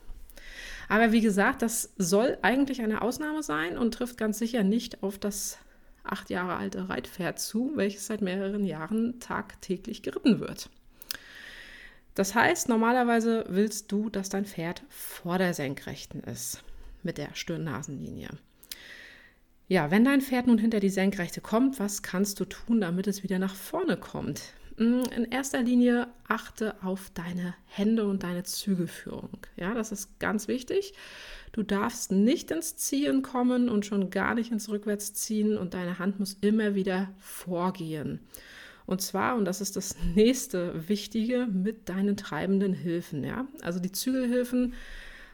Aber 0.87 1.11
wie 1.11 1.21
gesagt, 1.21 1.61
das 1.61 1.91
soll 1.97 2.37
eigentlich 2.43 2.81
eine 2.81 3.01
Ausnahme 3.01 3.43
sein 3.43 3.77
und 3.77 3.93
trifft 3.93 4.17
ganz 4.17 4.39
sicher 4.39 4.63
nicht 4.63 5.03
auf 5.03 5.19
das 5.19 5.59
acht 6.05 6.29
Jahre 6.29 6.55
alte 6.55 6.87
Reitpferd 6.87 7.39
zu, 7.39 7.73
welches 7.75 8.07
seit 8.07 8.21
mehreren 8.21 8.63
Jahren 8.63 9.19
tagtäglich 9.19 10.01
geritten 10.01 10.39
wird. 10.39 10.69
Das 12.15 12.35
heißt, 12.35 12.69
normalerweise 12.69 13.45
willst 13.47 13.91
du, 13.91 14.09
dass 14.09 14.29
dein 14.29 14.45
Pferd 14.45 14.83
vor 14.89 15.37
der 15.37 15.53
Senkrechten 15.53 16.21
ist 16.21 16.63
mit 17.03 17.17
der 17.17 17.33
Stirn-Nasenlinie. 17.33 18.29
Ja, 19.67 19.91
wenn 19.91 20.03
dein 20.03 20.21
Pferd 20.21 20.47
nun 20.47 20.57
hinter 20.57 20.79
die 20.79 20.89
Senkrechte 20.89 21.41
kommt, 21.41 21.79
was 21.79 22.01
kannst 22.01 22.39
du 22.39 22.45
tun, 22.45 22.81
damit 22.81 23.07
es 23.07 23.23
wieder 23.23 23.37
nach 23.37 23.55
vorne 23.55 23.97
kommt? 23.97 24.53
Hm, 24.77 25.03
in 25.15 25.25
erster 25.25 25.61
Linie 25.61 26.07
achte 26.27 26.81
auf 26.81 27.11
deine 27.13 27.53
Hände 27.67 28.07
und 28.07 28.23
deine 28.23 28.43
Zügelführung. 28.43 29.37
Ja, 29.57 29.73
das 29.73 29.91
ist 29.91 30.19
ganz 30.19 30.47
wichtig. 30.47 30.93
Du 31.51 31.63
darfst 31.63 32.11
nicht 32.11 32.49
ins 32.49 32.77
Ziehen 32.77 33.21
kommen 33.21 33.69
und 33.69 33.85
schon 33.85 34.09
gar 34.09 34.35
nicht 34.35 34.51
ins 34.51 34.69
Rückwärtsziehen 34.69 35.57
und 35.57 35.73
deine 35.73 35.99
Hand 35.99 36.19
muss 36.19 36.37
immer 36.41 36.75
wieder 36.75 37.09
vorgehen. 37.19 38.21
Und 38.89 39.01
zwar, 39.01 39.35
und 39.35 39.45
das 39.45 39.61
ist 39.61 39.75
das 39.75 39.95
nächste 40.15 40.89
Wichtige, 40.89 41.45
mit 41.45 41.89
deinen 41.89 42.17
treibenden 42.17 42.73
Hilfen. 42.73 43.23
Ja? 43.23 43.45
Also 43.61 43.79
die 43.79 43.91
Zügelhilfen 43.91 44.73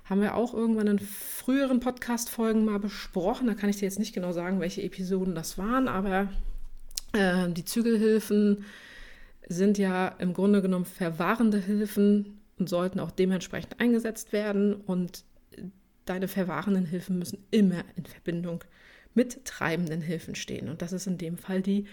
haben 0.03 0.19
wir 0.19 0.35
auch 0.35 0.53
irgendwann 0.53 0.87
in 0.87 0.99
früheren 0.99 1.79
Podcast-Folgen 1.79 2.65
mal 2.65 2.79
besprochen. 2.79 3.47
Da 3.47 3.53
kann 3.53 3.69
ich 3.69 3.77
dir 3.77 3.85
jetzt 3.85 3.97
nicht 3.97 4.13
genau 4.13 4.33
sagen, 4.33 4.59
welche 4.59 4.81
Episoden 4.81 5.35
das 5.35 5.57
waren, 5.57 5.87
aber 5.87 6.27
äh, 7.13 7.49
die 7.49 7.63
Zügelhilfen 7.63 8.65
sind 9.47 9.77
ja 9.77 10.09
im 10.19 10.33
Grunde 10.33 10.61
genommen 10.61 10.83
verwahrende 10.83 11.57
Hilfen 11.57 12.41
und 12.59 12.67
sollten 12.67 12.99
auch 12.99 13.11
dementsprechend 13.11 13.79
eingesetzt 13.79 14.33
werden. 14.33 14.73
Und 14.73 15.23
deine 16.03 16.27
verwahrenden 16.27 16.85
Hilfen 16.85 17.17
müssen 17.19 17.45
immer 17.51 17.85
in 17.95 18.05
Verbindung 18.05 18.65
mit 19.13 19.45
treibenden 19.45 20.01
Hilfen 20.01 20.35
stehen. 20.35 20.67
Und 20.67 20.81
das 20.81 20.91
ist 20.91 21.07
in 21.07 21.17
dem 21.17 21.37
Fall 21.37 21.61
die 21.61 21.85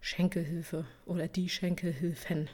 Schenkelhilfe 0.00 0.84
oder 1.06 1.28
die 1.28 1.48
Schenkelhilfen. 1.48 2.48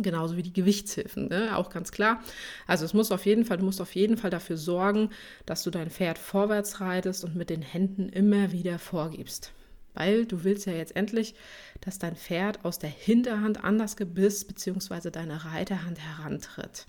Genauso 0.00 0.36
wie 0.36 0.44
die 0.44 0.52
Gewichtshilfen, 0.52 1.28
ne? 1.28 1.56
auch 1.56 1.70
ganz 1.70 1.90
klar. 1.90 2.22
Also 2.68 2.84
es 2.84 2.94
muss 2.94 3.10
auf 3.10 3.26
jeden 3.26 3.44
Fall, 3.44 3.58
du 3.58 3.64
musst 3.64 3.80
auf 3.80 3.96
jeden 3.96 4.16
Fall 4.16 4.30
dafür 4.30 4.56
sorgen, 4.56 5.10
dass 5.44 5.64
du 5.64 5.70
dein 5.70 5.90
Pferd 5.90 6.18
vorwärts 6.18 6.80
reitest 6.80 7.24
und 7.24 7.34
mit 7.34 7.50
den 7.50 7.62
Händen 7.62 8.08
immer 8.08 8.52
wieder 8.52 8.78
vorgibst. 8.78 9.52
Weil 9.94 10.24
du 10.26 10.44
willst 10.44 10.66
ja 10.66 10.72
jetzt 10.72 10.94
endlich, 10.94 11.34
dass 11.80 11.98
dein 11.98 12.14
Pferd 12.14 12.64
aus 12.64 12.78
der 12.78 12.90
Hinterhand 12.90 13.64
an 13.64 13.78
das 13.78 13.96
Gebiss 13.96 14.44
bzw. 14.44 15.10
deine 15.10 15.44
Reiterhand 15.44 15.98
herantritt. 15.98 16.86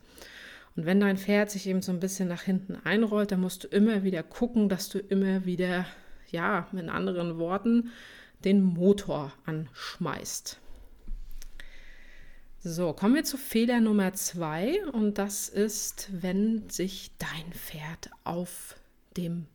Und 0.76 0.86
wenn 0.86 1.00
dein 1.00 1.18
Pferd 1.18 1.50
sich 1.50 1.66
eben 1.68 1.82
so 1.82 1.92
ein 1.92 2.00
bisschen 2.00 2.28
nach 2.28 2.44
hinten 2.44 2.78
einrollt, 2.84 3.32
dann 3.32 3.42
musst 3.42 3.64
du 3.64 3.68
immer 3.70 4.04
wieder 4.04 4.22
gucken, 4.22 4.70
dass 4.70 4.88
du 4.90 5.00
immer 5.00 5.46
wieder, 5.46 5.88
ja, 6.30 6.68
mit 6.72 6.88
anderen 6.90 7.40
Worten, 7.40 7.92
den 8.44 8.62
Motor 8.64 9.34
anschmeißt. 9.46 10.60
So, 12.62 12.92
kommen 12.94 13.16
wir 13.16 13.24
zu 13.24 13.38
Fehler 13.38 13.80
Nummer 13.80 14.14
zwei 14.14 14.86
und 14.92 15.18
das 15.18 15.48
ist, 15.48 16.10
wenn 16.12 16.70
sich 16.70 17.12
dein 17.18 17.54
Pferd 17.54 18.10
auf 18.26 18.76
dem 19.16 19.46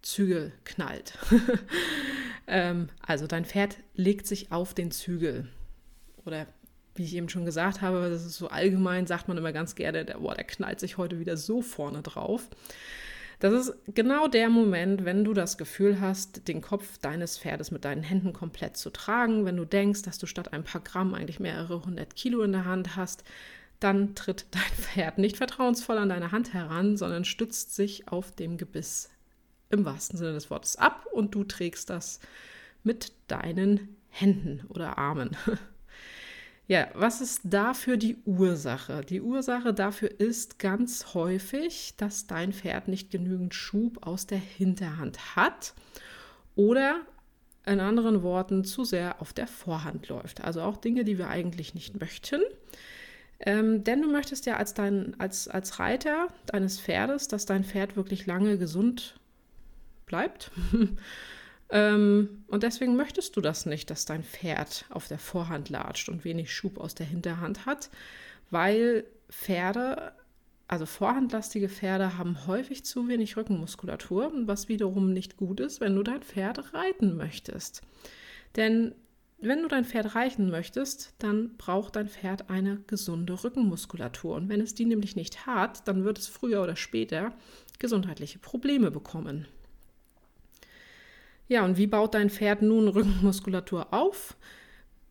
Zügel 0.00 0.52
knallt. 0.64 1.18
ähm, 2.46 2.88
also 3.04 3.26
dein 3.26 3.44
Pferd 3.44 3.78
legt 3.94 4.26
sich 4.26 4.52
auf 4.52 4.74
den 4.74 4.92
Zügel 4.92 5.48
oder 6.24 6.46
wie 6.94 7.04
ich 7.04 7.16
eben 7.16 7.28
schon 7.28 7.44
gesagt 7.44 7.80
habe, 7.80 8.10
das 8.10 8.26
ist 8.26 8.36
so 8.36 8.48
allgemein, 8.48 9.06
sagt 9.06 9.26
man 9.26 9.38
immer 9.38 9.52
ganz 9.52 9.74
gerne, 9.74 10.04
der, 10.04 10.18
boah, 10.18 10.34
der 10.34 10.44
knallt 10.44 10.78
sich 10.78 10.98
heute 10.98 11.18
wieder 11.18 11.36
so 11.36 11.62
vorne 11.62 12.02
drauf. 12.02 12.48
Das 13.42 13.52
ist 13.54 13.74
genau 13.92 14.28
der 14.28 14.48
Moment, 14.48 15.04
wenn 15.04 15.24
du 15.24 15.34
das 15.34 15.58
Gefühl 15.58 16.00
hast, 16.00 16.46
den 16.46 16.60
Kopf 16.60 16.98
deines 16.98 17.38
Pferdes 17.38 17.72
mit 17.72 17.84
deinen 17.84 18.04
Händen 18.04 18.32
komplett 18.32 18.76
zu 18.76 18.88
tragen, 18.90 19.44
wenn 19.44 19.56
du 19.56 19.64
denkst, 19.64 20.02
dass 20.02 20.18
du 20.18 20.26
statt 20.26 20.52
ein 20.52 20.62
paar 20.62 20.80
Gramm 20.80 21.12
eigentlich 21.12 21.40
mehrere 21.40 21.84
hundert 21.84 22.14
Kilo 22.14 22.42
in 22.42 22.52
der 22.52 22.66
Hand 22.66 22.94
hast, 22.94 23.24
dann 23.80 24.14
tritt 24.14 24.46
dein 24.52 24.62
Pferd 24.62 25.18
nicht 25.18 25.38
vertrauensvoll 25.38 25.98
an 25.98 26.10
deine 26.10 26.30
Hand 26.30 26.54
heran, 26.54 26.96
sondern 26.96 27.24
stützt 27.24 27.74
sich 27.74 28.06
auf 28.06 28.30
dem 28.30 28.58
Gebiss 28.58 29.10
im 29.70 29.84
wahrsten 29.84 30.16
Sinne 30.18 30.34
des 30.34 30.48
Wortes 30.48 30.76
ab 30.76 31.06
und 31.10 31.34
du 31.34 31.42
trägst 31.42 31.90
das 31.90 32.20
mit 32.84 33.10
deinen 33.26 33.96
Händen 34.08 34.64
oder 34.68 34.98
Armen. 34.98 35.36
Ja, 36.72 36.88
was 36.94 37.20
ist 37.20 37.42
dafür 37.44 37.98
die 37.98 38.16
Ursache? 38.24 39.02
Die 39.02 39.20
Ursache 39.20 39.74
dafür 39.74 40.10
ist 40.10 40.58
ganz 40.58 41.12
häufig, 41.12 41.92
dass 41.98 42.26
dein 42.26 42.54
Pferd 42.54 42.88
nicht 42.88 43.10
genügend 43.10 43.52
Schub 43.52 44.06
aus 44.06 44.26
der 44.26 44.38
Hinterhand 44.38 45.36
hat 45.36 45.74
oder 46.56 47.02
in 47.66 47.78
anderen 47.78 48.22
Worten 48.22 48.64
zu 48.64 48.84
sehr 48.84 49.20
auf 49.20 49.34
der 49.34 49.48
Vorhand 49.48 50.08
läuft. 50.08 50.42
Also 50.42 50.62
auch 50.62 50.78
Dinge, 50.78 51.04
die 51.04 51.18
wir 51.18 51.28
eigentlich 51.28 51.74
nicht 51.74 52.00
möchten. 52.00 52.40
Ähm, 53.40 53.84
denn 53.84 54.00
du 54.00 54.10
möchtest 54.10 54.46
ja 54.46 54.56
als, 54.56 54.72
dein, 54.72 55.14
als, 55.20 55.48
als 55.48 55.78
Reiter 55.78 56.28
deines 56.46 56.80
Pferdes, 56.80 57.28
dass 57.28 57.44
dein 57.44 57.64
Pferd 57.64 57.96
wirklich 57.96 58.24
lange 58.24 58.56
gesund 58.56 59.20
bleibt. 60.06 60.50
Ähm, 61.72 62.44
und 62.48 62.62
deswegen 62.62 62.96
möchtest 62.96 63.34
du 63.34 63.40
das 63.40 63.64
nicht, 63.64 63.88
dass 63.88 64.04
dein 64.04 64.22
Pferd 64.22 64.84
auf 64.90 65.08
der 65.08 65.18
Vorhand 65.18 65.70
latscht 65.70 66.10
und 66.10 66.22
wenig 66.24 66.54
Schub 66.54 66.78
aus 66.78 66.94
der 66.94 67.06
Hinterhand 67.06 67.64
hat, 67.64 67.88
weil 68.50 69.04
Pferde, 69.30 70.12
also 70.68 70.84
vorhandlastige 70.84 71.70
Pferde, 71.70 72.18
haben 72.18 72.46
häufig 72.46 72.84
zu 72.84 73.08
wenig 73.08 73.38
Rückenmuskulatur, 73.38 74.30
was 74.44 74.68
wiederum 74.68 75.14
nicht 75.14 75.38
gut 75.38 75.60
ist, 75.60 75.80
wenn 75.80 75.96
du 75.96 76.02
dein 76.02 76.22
Pferd 76.22 76.74
reiten 76.74 77.16
möchtest. 77.16 77.80
Denn 78.56 78.94
wenn 79.38 79.62
du 79.62 79.68
dein 79.68 79.86
Pferd 79.86 80.14
reiten 80.14 80.50
möchtest, 80.50 81.14
dann 81.18 81.56
braucht 81.56 81.96
dein 81.96 82.08
Pferd 82.08 82.50
eine 82.50 82.82
gesunde 82.86 83.42
Rückenmuskulatur. 83.42 84.36
Und 84.36 84.50
wenn 84.50 84.60
es 84.60 84.74
die 84.74 84.84
nämlich 84.84 85.16
nicht 85.16 85.46
hat, 85.46 85.88
dann 85.88 86.04
wird 86.04 86.18
es 86.18 86.28
früher 86.28 86.62
oder 86.62 86.76
später 86.76 87.32
gesundheitliche 87.78 88.38
Probleme 88.38 88.90
bekommen. 88.90 89.46
Ja, 91.48 91.64
und 91.64 91.76
wie 91.76 91.86
baut 91.86 92.14
dein 92.14 92.30
Pferd 92.30 92.62
nun 92.62 92.88
Rückenmuskulatur 92.88 93.92
auf? 93.92 94.36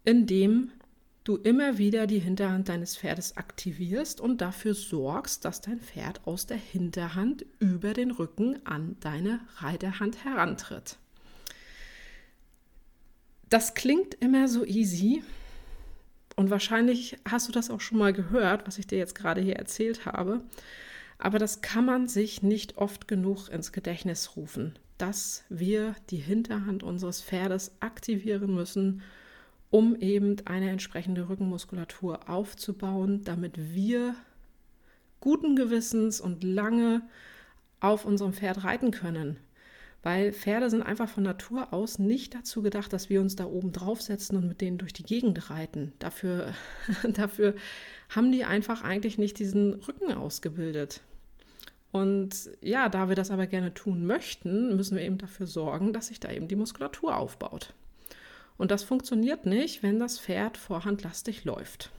Indem 0.06 0.72
du 1.24 1.38
immer 1.38 1.78
wieder 1.78 2.08
die 2.08 2.20
Hinterhand 2.20 2.70
deines 2.70 2.98
Pferdes 2.98 3.38
aktivierst 3.38 4.20
und 4.20 4.42
dafür 4.42 4.74
sorgst, 4.74 5.46
dass 5.46 5.62
dein 5.62 5.80
Pferd 5.80 6.26
aus 6.26 6.48
der 6.48 6.58
Hinterhand 6.58 7.46
über 7.60 7.94
den 7.94 8.12
Rücken 8.12 8.60
an 8.66 8.96
deine 9.02 9.40
Reiterhand 9.58 10.24
herantritt. 10.26 10.98
Das 13.50 13.74
klingt 13.74 14.16
immer 14.16 14.48
so 14.48 14.66
easy 14.66 15.24
und 16.36 16.50
wahrscheinlich 16.50 17.18
hast 17.30 17.48
du 17.48 17.52
das 17.52 17.70
auch 17.70 17.82
schon 17.82 17.98
mal 17.98 18.14
gehört, 18.14 18.66
was 18.66 18.80
ich 18.80 18.88
dir 18.88 18.98
jetzt 18.98 19.14
gerade 19.14 19.42
hier 19.42 19.58
erzählt 19.58 20.06
habe, 20.06 20.42
aber 21.20 21.38
das 21.38 21.62
kann 21.62 21.86
man 21.86 22.08
sich 22.08 22.42
nicht 22.42 22.78
oft 22.78 23.08
genug 23.08 23.50
ins 23.50 23.74
Gedächtnis 23.74 24.36
rufen 24.38 24.80
dass 25.02 25.44
wir 25.50 25.96
die 26.12 26.18
Hinterhand 26.18 26.84
unseres 26.84 27.22
Pferdes 27.22 27.72
aktivieren 27.80 28.54
müssen, 28.54 29.02
um 29.72 29.96
eben 29.96 30.36
eine 30.46 30.70
entsprechende 30.70 31.28
Rückenmuskulatur 31.28 32.30
aufzubauen, 32.30 33.24
damit 33.24 33.74
wir 33.74 34.16
guten 35.20 35.56
Gewissens 35.56 36.22
und 36.22 36.44
lange 36.44 37.02
auf 37.80 38.06
unserem 38.06 38.34
Pferd 38.34 38.64
reiten 38.64 38.92
können. 38.92 39.38
Weil 40.04 40.34
Pferde 40.34 40.70
sind 40.70 40.82
einfach 40.82 41.10
von 41.10 41.24
Natur 41.24 41.74
aus 41.74 42.00
nicht 42.00 42.34
dazu 42.36 42.62
gedacht, 42.62 42.92
dass 42.92 43.10
wir 43.10 43.22
uns 43.22 43.36
da 43.36 43.46
oben 43.46 43.72
draufsetzen 43.72 44.38
und 44.38 44.48
mit 44.48 44.62
denen 44.62 44.78
durch 44.78 44.94
die 44.94 45.04
Gegend 45.04 45.50
reiten. 45.50 45.94
Dafür, 46.00 46.54
dafür 47.04 47.56
haben 48.10 48.32
die 48.32 48.46
einfach 48.46 48.84
eigentlich 48.84 49.18
nicht 49.18 49.40
diesen 49.40 49.74
Rücken 49.74 50.12
ausgebildet. 50.12 51.02
Und 51.92 52.50
ja, 52.62 52.88
da 52.88 53.10
wir 53.10 53.16
das 53.16 53.32
aber 53.32 53.48
gerne 53.48 53.74
tun 53.74 54.06
möchten, 54.06 54.76
müssen 54.76 54.96
wir 54.96 55.04
eben 55.04 55.18
dafür 55.18 55.46
sorgen, 55.48 55.92
dass 55.92 56.08
sich 56.08 56.20
da 56.20 56.32
eben 56.32 56.48
die 56.48 56.56
Muskulatur 56.56 57.18
aufbaut. 57.18 57.74
Und 58.58 58.72
das 58.72 58.84
funktioniert 58.84 59.46
nicht, 59.46 59.84
wenn 59.84 60.00
das 60.00 60.20
Pferd 60.20 60.58
vorhandlastig 60.58 61.44
läuft. 61.44 61.90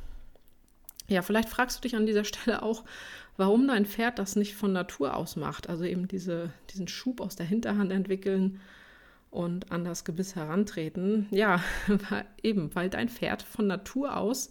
Ja, 1.09 1.21
vielleicht 1.21 1.49
fragst 1.49 1.79
du 1.79 1.83
dich 1.83 1.97
an 1.97 2.07
dieser 2.07 2.25
Stelle 2.25 2.63
auch, 2.63 2.85
warum 3.37 3.67
dein 3.69 3.87
Pferd 3.87 4.19
das 4.19 4.37
nicht 4.37 4.55
von 4.55 4.73
Natur 4.73 5.17
aus 5.17 5.37
macht. 5.37 5.69
Also 5.69 5.85
eben 5.85 6.09
diese, 6.09 6.53
diesen 6.71 6.89
Schub 6.89 7.21
aus 7.21 7.37
der 7.37 7.47
Hinterhand 7.47 7.93
entwickeln 7.93 8.61
und 9.31 9.73
an 9.73 9.85
das 9.85 10.05
Gebiss 10.05 10.37
herantreten. 10.37 11.27
Ja, 11.31 11.63
eben, 12.43 12.75
weil 12.75 12.89
dein 12.89 13.09
Pferd 13.09 13.43
von 13.43 13.67
Natur 13.67 14.17
aus 14.17 14.49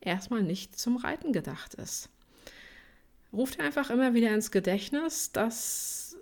erstmal 0.00 0.42
nicht 0.42 0.78
zum 0.78 0.96
Reiten 0.96 1.32
gedacht 1.32 1.74
ist. 1.74 2.10
Ruf 3.32 3.52
dir 3.52 3.64
einfach 3.64 3.90
immer 3.90 4.14
wieder 4.14 4.34
ins 4.34 4.50
Gedächtnis, 4.50 5.32
dass 5.32 6.16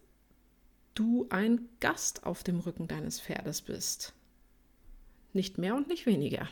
du 0.94 1.26
ein 1.30 1.68
Gast 1.80 2.24
auf 2.24 2.42
dem 2.42 2.60
Rücken 2.60 2.88
deines 2.88 3.20
Pferdes 3.20 3.62
bist. 3.62 4.14
Nicht 5.32 5.58
mehr 5.58 5.74
und 5.74 5.88
nicht 5.88 6.06
weniger. 6.06 6.48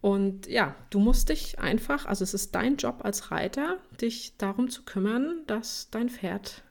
Und 0.00 0.48
ja, 0.48 0.74
du 0.90 0.98
musst 0.98 1.28
dich 1.28 1.60
einfach, 1.60 2.06
also 2.06 2.24
es 2.24 2.34
ist 2.34 2.54
dein 2.54 2.76
Job 2.76 3.04
als 3.04 3.30
Reiter, 3.30 3.78
dich 4.00 4.36
darum 4.36 4.68
zu 4.68 4.82
kümmern, 4.82 5.42
dass 5.46 5.88
dein 5.90 6.10
Pferd 6.10 6.64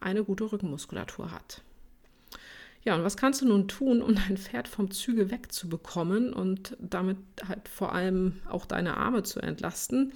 eine 0.00 0.24
gute 0.24 0.50
Rückenmuskulatur 0.50 1.30
hat. 1.30 1.62
Ja, 2.84 2.94
und 2.94 3.02
was 3.02 3.16
kannst 3.16 3.40
du 3.40 3.46
nun 3.46 3.66
tun, 3.66 4.02
um 4.02 4.14
dein 4.14 4.36
Pferd 4.36 4.68
vom 4.68 4.90
Züge 4.90 5.30
wegzubekommen 5.30 6.34
und 6.34 6.76
damit 6.78 7.16
halt 7.48 7.68
vor 7.68 7.94
allem 7.94 8.40
auch 8.48 8.66
deine 8.66 8.98
Arme 8.98 9.22
zu 9.22 9.40
entlasten? 9.40 10.12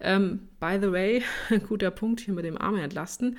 Ähm, 0.00 0.48
by 0.58 0.78
the 0.80 0.90
way, 0.90 1.22
guter 1.68 1.92
Punkt 1.92 2.20
hier 2.20 2.34
mit 2.34 2.44
dem 2.44 2.58
Arme 2.58 2.82
entlasten. 2.82 3.38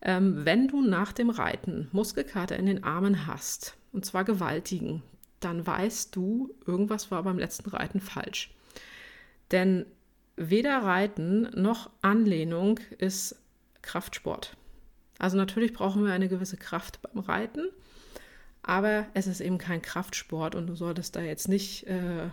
Ähm, 0.00 0.44
wenn 0.44 0.68
du 0.68 0.82
nach 0.82 1.12
dem 1.12 1.30
Reiten 1.30 1.88
Muskelkater 1.90 2.56
in 2.56 2.66
den 2.66 2.84
Armen 2.84 3.26
hast, 3.26 3.76
und 3.92 4.04
zwar 4.06 4.24
gewaltigen, 4.24 5.02
dann 5.40 5.66
weißt 5.66 6.14
du, 6.14 6.54
irgendwas 6.64 7.10
war 7.10 7.24
beim 7.24 7.38
letzten 7.38 7.70
Reiten 7.70 8.00
falsch. 8.00 8.54
Denn 9.50 9.84
weder 10.36 10.78
Reiten 10.78 11.48
noch 11.60 11.90
Anlehnung 12.00 12.78
ist 12.98 13.36
Kraftsport. 13.82 14.56
Also 15.18 15.36
natürlich 15.36 15.72
brauchen 15.72 16.04
wir 16.04 16.12
eine 16.12 16.28
gewisse 16.28 16.56
Kraft 16.56 17.00
beim 17.02 17.18
Reiten, 17.18 17.68
aber 18.62 19.06
es 19.14 19.26
ist 19.26 19.40
eben 19.40 19.58
kein 19.58 19.82
Kraftsport 19.82 20.54
und 20.54 20.66
du 20.66 20.74
solltest 20.74 21.16
da 21.16 21.20
jetzt 21.20 21.48
nicht 21.48 21.86
äh, 21.86 22.28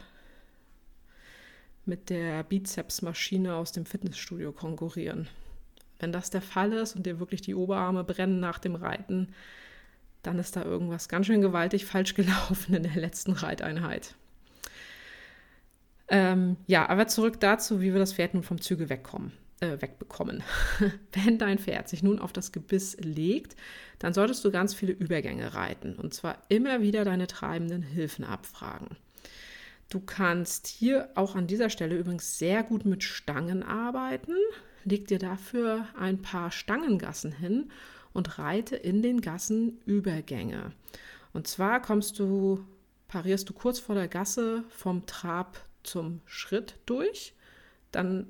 mit 1.85 2.09
der 2.09 2.43
Bizepsmaschine 2.43 3.55
aus 3.55 3.71
dem 3.71 3.85
Fitnessstudio 3.85 4.51
konkurrieren. 4.51 5.27
Wenn 5.99 6.11
das 6.11 6.29
der 6.29 6.41
Fall 6.41 6.71
ist 6.73 6.95
und 6.95 7.05
dir 7.05 7.19
wirklich 7.19 7.41
die 7.41 7.55
Oberarme 7.55 8.03
brennen 8.03 8.39
nach 8.39 8.59
dem 8.59 8.75
Reiten, 8.75 9.33
dann 10.23 10.39
ist 10.39 10.55
da 10.55 10.63
irgendwas 10.63 11.09
ganz 11.09 11.25
schön 11.25 11.41
gewaltig 11.41 11.85
falsch 11.85 12.13
gelaufen 12.15 12.75
in 12.75 12.83
der 12.83 12.95
letzten 12.95 13.33
Reiteinheit. 13.33 14.15
Ähm, 16.07 16.57
ja, 16.67 16.87
aber 16.89 17.07
zurück 17.07 17.39
dazu, 17.39 17.81
wie 17.81 17.93
wir 17.93 17.99
das 17.99 18.13
Pferd 18.13 18.33
nun 18.33 18.43
vom 18.43 18.61
Zügel 18.61 18.89
wegkommen, 18.89 19.31
äh, 19.61 19.81
wegbekommen. 19.81 20.43
Wenn 21.11 21.37
dein 21.37 21.59
Pferd 21.59 21.89
sich 21.89 22.03
nun 22.03 22.19
auf 22.19 22.33
das 22.33 22.51
Gebiss 22.51 22.97
legt, 22.99 23.55
dann 23.99 24.13
solltest 24.13 24.43
du 24.45 24.51
ganz 24.51 24.73
viele 24.73 24.93
Übergänge 24.93 25.53
reiten 25.53 25.95
und 25.95 26.13
zwar 26.13 26.41
immer 26.49 26.81
wieder 26.81 27.05
deine 27.05 27.27
treibenden 27.27 27.81
Hilfen 27.81 28.25
abfragen. 28.25 28.97
Du 29.89 29.99
kannst 29.99 30.67
hier 30.67 31.09
auch 31.15 31.35
an 31.35 31.47
dieser 31.47 31.69
Stelle 31.69 31.97
übrigens 31.97 32.37
sehr 32.37 32.63
gut 32.63 32.85
mit 32.85 33.03
Stangen 33.03 33.63
arbeiten. 33.63 34.35
Leg 34.85 35.07
dir 35.07 35.17
dafür 35.17 35.87
ein 35.97 36.21
paar 36.21 36.51
Stangengassen 36.51 37.31
hin 37.31 37.71
und 38.13 38.37
reite 38.37 38.75
in 38.75 39.01
den 39.01 39.21
Gassen 39.21 39.79
Übergänge. 39.85 40.73
Und 41.33 41.47
zwar 41.47 41.81
kommst 41.81 42.19
du, 42.19 42.63
parierst 43.07 43.49
du 43.49 43.53
kurz 43.53 43.79
vor 43.79 43.95
der 43.95 44.07
Gasse 44.07 44.63
vom 44.69 45.05
Trab 45.07 45.65
zum 45.83 46.21
Schritt 46.25 46.75
durch, 46.85 47.33
dann 47.91 48.27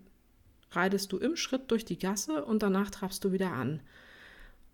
reitest 0.71 1.11
du 1.11 1.17
im 1.17 1.35
Schritt 1.35 1.71
durch 1.71 1.85
die 1.85 1.99
Gasse 1.99 2.45
und 2.45 2.63
danach 2.63 2.89
trabst 2.89 3.23
du 3.23 3.31
wieder 3.31 3.51
an. 3.51 3.81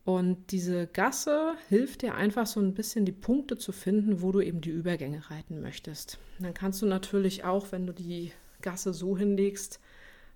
Und 0.04 0.52
diese 0.52 0.86
Gasse 0.86 1.56
hilft 1.68 2.04
dir 2.04 2.14
einfach 2.14 2.46
so 2.46 2.60
ein 2.60 2.75
bisschen 2.75 3.06
die 3.06 3.12
Punkte 3.12 3.58
zu 3.58 3.72
finden, 3.72 4.22
wo 4.22 4.32
du 4.32 4.40
eben 4.40 4.62
die 4.62 4.70
Übergänge 4.70 5.32
reiten 5.32 5.62
möchtest. 5.62 6.20
Dann 6.38 6.54
kannst 6.54 6.82
du 6.84 6.86
natürlich 6.86 7.44
auch, 7.44 7.72
wenn 7.72 7.88
du 7.88 7.94
die 7.94 8.32
Gasse 8.62 8.94
so 8.94 9.18
hinlegst, 9.18 9.80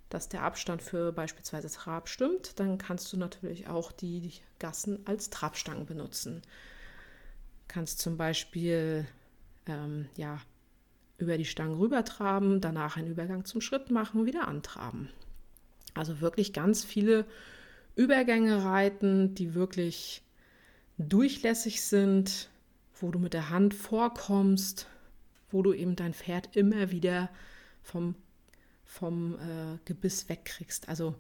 dass 0.10 0.28
der 0.28 0.42
Abstand 0.42 0.82
für 0.82 1.12
beispielsweise 1.12 1.70
Trab 1.70 2.10
stimmt, 2.10 2.60
dann 2.60 2.80
kannst 2.80 3.14
du 3.14 3.18
natürlich 3.18 3.68
auch 3.68 3.92
die 3.92 4.32
Gassen 4.58 5.06
als 5.06 5.30
Trabstangen 5.30 5.86
benutzen. 5.86 6.42
Kannst 7.68 8.00
zum 8.00 8.18
Beispiel 8.18 9.06
ähm, 9.68 10.10
ja, 10.16 10.40
über 11.20 11.38
die 11.38 11.46
Stangen 11.46 11.78
rübertraben, 11.78 12.60
danach 12.60 12.98
einen 12.98 13.12
Übergang 13.12 13.46
zum 13.46 13.62
Schritt 13.62 13.92
machen, 13.92 14.26
wieder 14.26 14.48
antraben. 14.48 15.10
Also 16.00 16.22
wirklich 16.22 16.54
ganz 16.54 16.86
viele 16.86 17.26
Übergänge 17.96 18.64
reiten, 18.64 19.36
die 19.36 19.54
wirklich 19.54 20.22
durchlässig 20.98 21.82
sind, 21.82 22.50
wo 22.96 23.12
du 23.12 23.20
mit 23.20 23.34
der 23.34 23.50
Hand 23.50 23.74
vorkommst, 23.74 24.88
wo 25.52 25.62
du 25.62 25.74
eben 25.74 25.98
dein 25.98 26.14
Pferd 26.14 26.56
immer 26.56 26.92
wieder 26.92 27.30
vom, 27.84 28.16
vom 28.86 29.36
äh, 29.36 29.78
Gebiss 29.84 30.30
wegkriegst. 30.30 30.88
Also, 30.88 31.16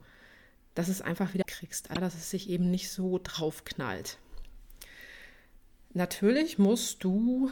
dass 0.75 0.87
es 0.87 1.01
einfach 1.01 1.33
wieder 1.33 1.43
kriegst, 1.45 1.89
dass 1.93 2.15
es 2.15 2.29
sich 2.29 2.49
eben 2.49 2.71
nicht 2.71 2.89
so 2.89 3.19
draufknallt. 3.21 4.17
Natürlich 5.91 6.57
musst 6.57 7.03
du 7.03 7.51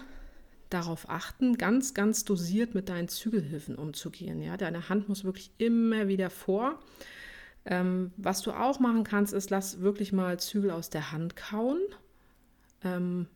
darauf 0.69 1.09
achten, 1.09 1.57
ganz, 1.57 1.93
ganz 1.93 2.25
dosiert 2.25 2.75
mit 2.75 2.89
deinen 2.89 3.07
Zügelhilfen 3.07 3.75
umzugehen. 3.75 4.41
Ja? 4.41 4.57
Deine 4.57 4.89
Hand 4.89 5.09
muss 5.09 5.23
wirklich 5.23 5.51
immer 5.57 6.07
wieder 6.07 6.29
vor. 6.29 6.79
Ähm, 7.65 8.11
was 8.17 8.41
du 8.41 8.51
auch 8.51 8.79
machen 8.79 9.03
kannst, 9.03 9.33
ist, 9.33 9.49
lass 9.49 9.81
wirklich 9.81 10.13
mal 10.13 10.39
Zügel 10.39 10.71
aus 10.71 10.89
der 10.89 11.11
Hand 11.11 11.35
kauen. 11.35 11.79
Ähm, 12.83 13.27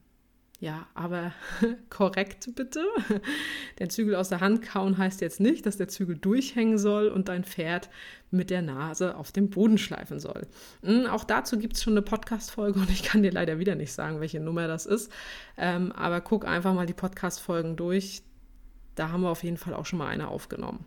ja, 0.61 0.85
aber 0.93 1.33
korrekt 1.89 2.49
bitte. 2.55 2.85
Der 3.79 3.89
Zügel 3.89 4.15
aus 4.15 4.29
der 4.29 4.41
Hand 4.41 4.61
kauen 4.61 4.95
heißt 4.95 5.19
jetzt 5.21 5.39
nicht, 5.39 5.65
dass 5.65 5.77
der 5.77 5.87
Zügel 5.87 6.15
durchhängen 6.15 6.77
soll 6.77 7.07
und 7.07 7.29
dein 7.29 7.43
Pferd 7.43 7.89
mit 8.29 8.51
der 8.51 8.61
Nase 8.61 9.15
auf 9.15 9.31
dem 9.31 9.49
Boden 9.49 9.79
schleifen 9.79 10.19
soll. 10.19 10.45
Hm, 10.83 11.07
auch 11.07 11.23
dazu 11.23 11.57
gibt 11.57 11.77
es 11.77 11.83
schon 11.83 11.93
eine 11.93 12.03
Podcast-Folge 12.03 12.79
und 12.79 12.91
ich 12.91 13.01
kann 13.01 13.23
dir 13.23 13.31
leider 13.31 13.57
wieder 13.57 13.73
nicht 13.73 13.91
sagen, 13.91 14.19
welche 14.19 14.39
Nummer 14.39 14.67
das 14.67 14.85
ist. 14.85 15.11
Ähm, 15.57 15.91
aber 15.93 16.21
guck 16.21 16.45
einfach 16.45 16.75
mal 16.75 16.85
die 16.85 16.93
Podcast-Folgen 16.93 17.75
durch. 17.75 18.21
Da 18.93 19.09
haben 19.09 19.23
wir 19.23 19.29
auf 19.29 19.43
jeden 19.43 19.57
Fall 19.57 19.73
auch 19.73 19.87
schon 19.87 19.97
mal 19.97 20.09
eine 20.09 20.27
aufgenommen. 20.27 20.85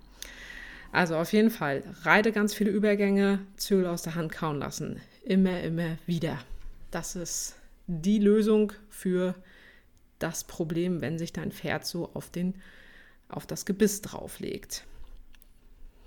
Also 0.93 1.17
auf 1.17 1.33
jeden 1.33 1.51
Fall, 1.51 1.83
reite 2.05 2.31
ganz 2.31 2.55
viele 2.55 2.71
Übergänge, 2.71 3.41
Zügel 3.57 3.87
aus 3.87 4.03
der 4.03 4.15
Hand 4.15 4.31
kauen 4.31 4.61
lassen. 4.61 5.01
Immer, 5.25 5.63
immer 5.63 5.99
wieder. 6.07 6.39
Das 6.93 7.17
ist 7.17 7.57
die 7.89 8.21
Lösung 8.21 8.73
für 8.89 9.35
das 10.25 10.45
Problem, 10.45 11.03
wenn 11.03 11.19
sich 11.19 11.33
dein 11.33 11.53
Pferd 11.53 11.87
so 11.87 12.11
auf, 12.15 12.31
den, 12.31 12.55
auf 13.29 13.47
das 13.47 13.67
Gebiss 13.67 14.01
drauflegt. 14.01 14.85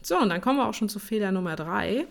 So, 0.02 0.18
und 0.20 0.30
dann 0.30 0.42
kommen 0.42 0.58
wir 0.58 0.68
auch 0.68 0.74
schon 0.74 0.90
zu 0.90 1.00
Fehler 1.00 1.32
Nummer 1.32 1.56
drei. 1.56 2.08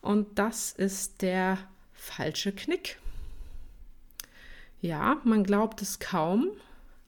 Und 0.00 0.38
das 0.38 0.72
ist 0.72 1.22
der 1.22 1.58
falsche 1.92 2.52
Knick. 2.52 2.98
Ja, 4.80 5.20
man 5.22 5.44
glaubt 5.44 5.80
es 5.80 6.00
kaum, 6.00 6.48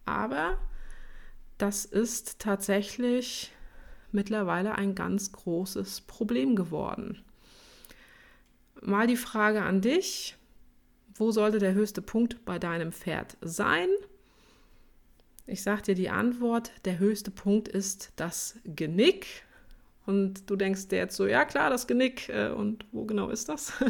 aber 0.04 0.58
das 1.58 1.84
ist 1.84 2.38
tatsächlich 2.38 3.50
mittlerweile 4.12 4.76
ein 4.76 4.94
ganz 4.94 5.32
großes 5.32 6.02
Problem 6.02 6.54
geworden. 6.54 7.24
Mal 8.80 9.08
die 9.08 9.16
Frage 9.16 9.62
an 9.62 9.80
dich, 9.80 10.36
wo 11.14 11.30
sollte 11.30 11.58
der 11.58 11.74
höchste 11.74 12.02
Punkt 12.02 12.44
bei 12.44 12.58
deinem 12.58 12.92
Pferd 12.92 13.36
sein? 13.40 13.88
Ich 15.46 15.62
sage 15.62 15.82
dir 15.82 15.94
die 15.94 16.10
Antwort, 16.10 16.72
der 16.84 16.98
höchste 16.98 17.30
Punkt 17.30 17.68
ist 17.68 18.12
das 18.16 18.58
Genick. 18.64 19.44
Und 20.06 20.50
du 20.50 20.56
denkst 20.56 20.88
dir 20.88 20.98
jetzt 20.98 21.16
so, 21.16 21.26
ja 21.26 21.44
klar, 21.44 21.70
das 21.70 21.86
Genick. 21.86 22.28
Äh, 22.28 22.50
und 22.50 22.86
wo 22.92 23.04
genau 23.04 23.30
ist 23.30 23.48
das? 23.48 23.72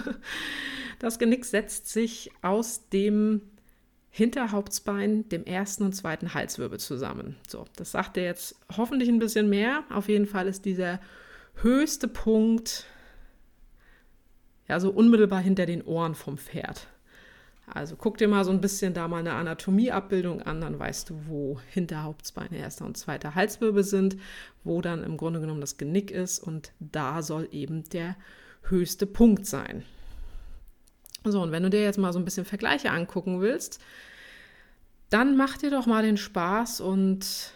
Das 1.01 1.19
Genick 1.19 1.45
setzt 1.45 1.89
sich 1.89 2.31
aus 2.41 2.89
dem 2.89 3.43
Hinterhauptsbein, 4.11 5.29
dem 5.29 5.45
ersten 5.45 5.83
und 5.83 5.93
zweiten 5.93 6.35
Halswirbel 6.35 6.79
zusammen. 6.79 7.37
So, 7.49 7.65
das 7.75 7.91
sagt 7.91 8.17
dir 8.17 8.23
jetzt 8.23 8.55
hoffentlich 8.77 9.09
ein 9.09 9.19
bisschen 9.19 9.49
mehr. 9.49 9.83
Auf 9.91 10.09
jeden 10.09 10.27
Fall 10.27 10.47
ist 10.47 10.65
dieser 10.65 11.01
höchste 11.57 12.07
Punkt 12.07 12.87
ja 14.69 14.79
so 14.79 14.91
unmittelbar 14.91 15.41
hinter 15.41 15.67
den 15.67 15.83
Ohren 15.83 16.15
vom 16.15 16.39
Pferd. 16.39 16.87
Also 17.67 17.97
guck 17.97 18.19
dir 18.19 18.29
mal 18.29 18.45
so 18.45 18.51
ein 18.51 18.61
bisschen 18.61 18.93
da 18.93 19.09
mal 19.09 19.19
eine 19.19 19.33
Anatomieabbildung 19.33 20.43
an, 20.43 20.61
dann 20.61 20.79
weißt 20.79 21.11
du, 21.11 21.27
wo 21.27 21.61
Hinterhauptsbeine, 21.71 22.59
erster 22.59 22.85
und 22.85 22.97
zweiter 22.97 23.35
Halswirbel 23.35 23.83
sind, 23.83 24.17
wo 24.65 24.81
dann 24.81 25.03
im 25.03 25.17
Grunde 25.17 25.41
genommen 25.41 25.61
das 25.61 25.79
Genick 25.79 26.11
ist 26.11 26.39
und 26.39 26.73
da 26.79 27.23
soll 27.23 27.49
eben 27.53 27.85
der 27.89 28.17
höchste 28.65 29.07
Punkt 29.07 29.47
sein. 29.47 29.83
So, 31.25 31.41
und 31.41 31.53
wenn 31.53 31.63
du 31.63 31.71
dir 31.71 31.83
jetzt 31.83 31.99
mal 31.99 32.13
so 32.13 32.19
ein 32.19 32.25
bisschen 32.25 32.45
Vergleiche 32.45 32.91
angucken 32.91 33.41
willst, 33.41 33.81
dann 35.09 35.37
mach 35.37 35.57
dir 35.57 35.71
doch 35.71 35.87
mal 35.87 36.03
den 36.03 36.19
Spaß 36.19 36.81
und 36.81 37.53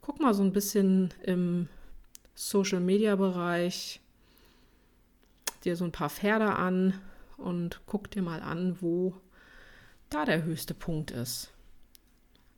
guck 0.00 0.20
mal 0.20 0.34
so 0.34 0.42
ein 0.42 0.52
bisschen 0.52 1.12
im 1.22 1.68
Social 2.34 2.80
Media 2.80 3.16
Bereich 3.16 4.00
dir 5.64 5.76
so 5.76 5.84
ein 5.84 5.92
paar 5.92 6.10
Pferde 6.10 6.54
an 6.54 6.94
und 7.36 7.80
guck 7.86 8.10
dir 8.10 8.22
mal 8.22 8.40
an, 8.40 8.76
wo 8.80 9.14
da 10.14 10.24
der 10.24 10.44
höchste 10.44 10.74
Punkt 10.74 11.10
ist. 11.10 11.50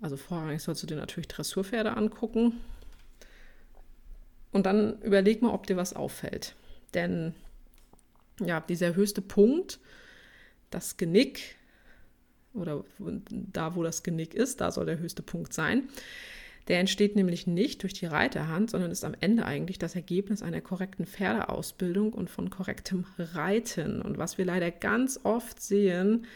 Also 0.01 0.17
vorrangig 0.17 0.63
sollst 0.63 0.83
du 0.83 0.87
dir 0.87 0.97
natürlich 0.97 1.29
Dressurpferde 1.29 1.97
angucken. 1.97 2.61
Und 4.53 4.67
dann 4.67 5.01
überleg 5.03 5.43
mal, 5.43 5.53
ob 5.53 5.67
dir 5.67 5.77
was 5.77 5.95
auffällt. 5.95 6.55
Denn 6.95 7.35
ja, 8.41 8.61
dieser 8.61 8.95
höchste 8.95 9.23
Punkt, 9.23 9.79
das 10.71 10.97
Genick, 10.97 11.57
oder 12.53 12.85
da, 13.31 13.75
wo 13.75 13.83
das 13.83 14.03
Genick 14.03 14.35
ist, 14.35 14.61
da 14.61 14.71
soll 14.71 14.87
der 14.87 14.99
höchste 14.99 15.23
Punkt 15.23 15.53
sein. 15.53 15.89
Der 16.69 16.81
entsteht 16.81 17.15
nämlich 17.15 17.47
nicht 17.47 17.83
durch 17.83 17.93
die 17.93 18.07
Reiterhand, 18.07 18.71
sondern 18.71 18.91
ist 18.91 19.05
am 19.05 19.15
Ende 19.21 19.45
eigentlich 19.45 19.79
das 19.79 19.95
Ergebnis 19.95 20.41
einer 20.41 20.61
korrekten 20.61 21.05
Pferdeausbildung 21.05 22.13
und 22.13 22.31
von 22.31 22.49
korrektem 22.49 23.05
Reiten. 23.19 24.01
Und 24.01 24.19
was 24.19 24.39
wir 24.39 24.45
leider 24.45 24.71
ganz 24.71 25.21
oft 25.25 25.61
sehen, 25.61 26.27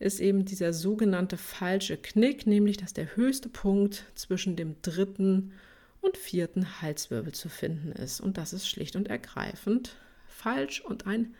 ist 0.00 0.18
eben 0.18 0.44
dieser 0.44 0.72
sogenannte 0.72 1.36
falsche 1.36 1.96
Knick, 1.96 2.46
nämlich 2.46 2.78
dass 2.78 2.94
der 2.94 3.14
höchste 3.16 3.48
Punkt 3.48 4.06
zwischen 4.14 4.56
dem 4.56 4.74
dritten 4.82 5.52
und 6.00 6.16
vierten 6.16 6.80
Halswirbel 6.80 7.32
zu 7.32 7.48
finden 7.48 7.92
ist. 7.92 8.20
Und 8.20 8.38
das 8.38 8.52
ist 8.52 8.66
schlicht 8.66 8.96
und 8.96 9.08
ergreifend 9.08 9.94
falsch 10.26 10.80
und 10.80 11.06
ein 11.06 11.34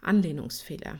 Anlehnungsfehler. 0.00 0.98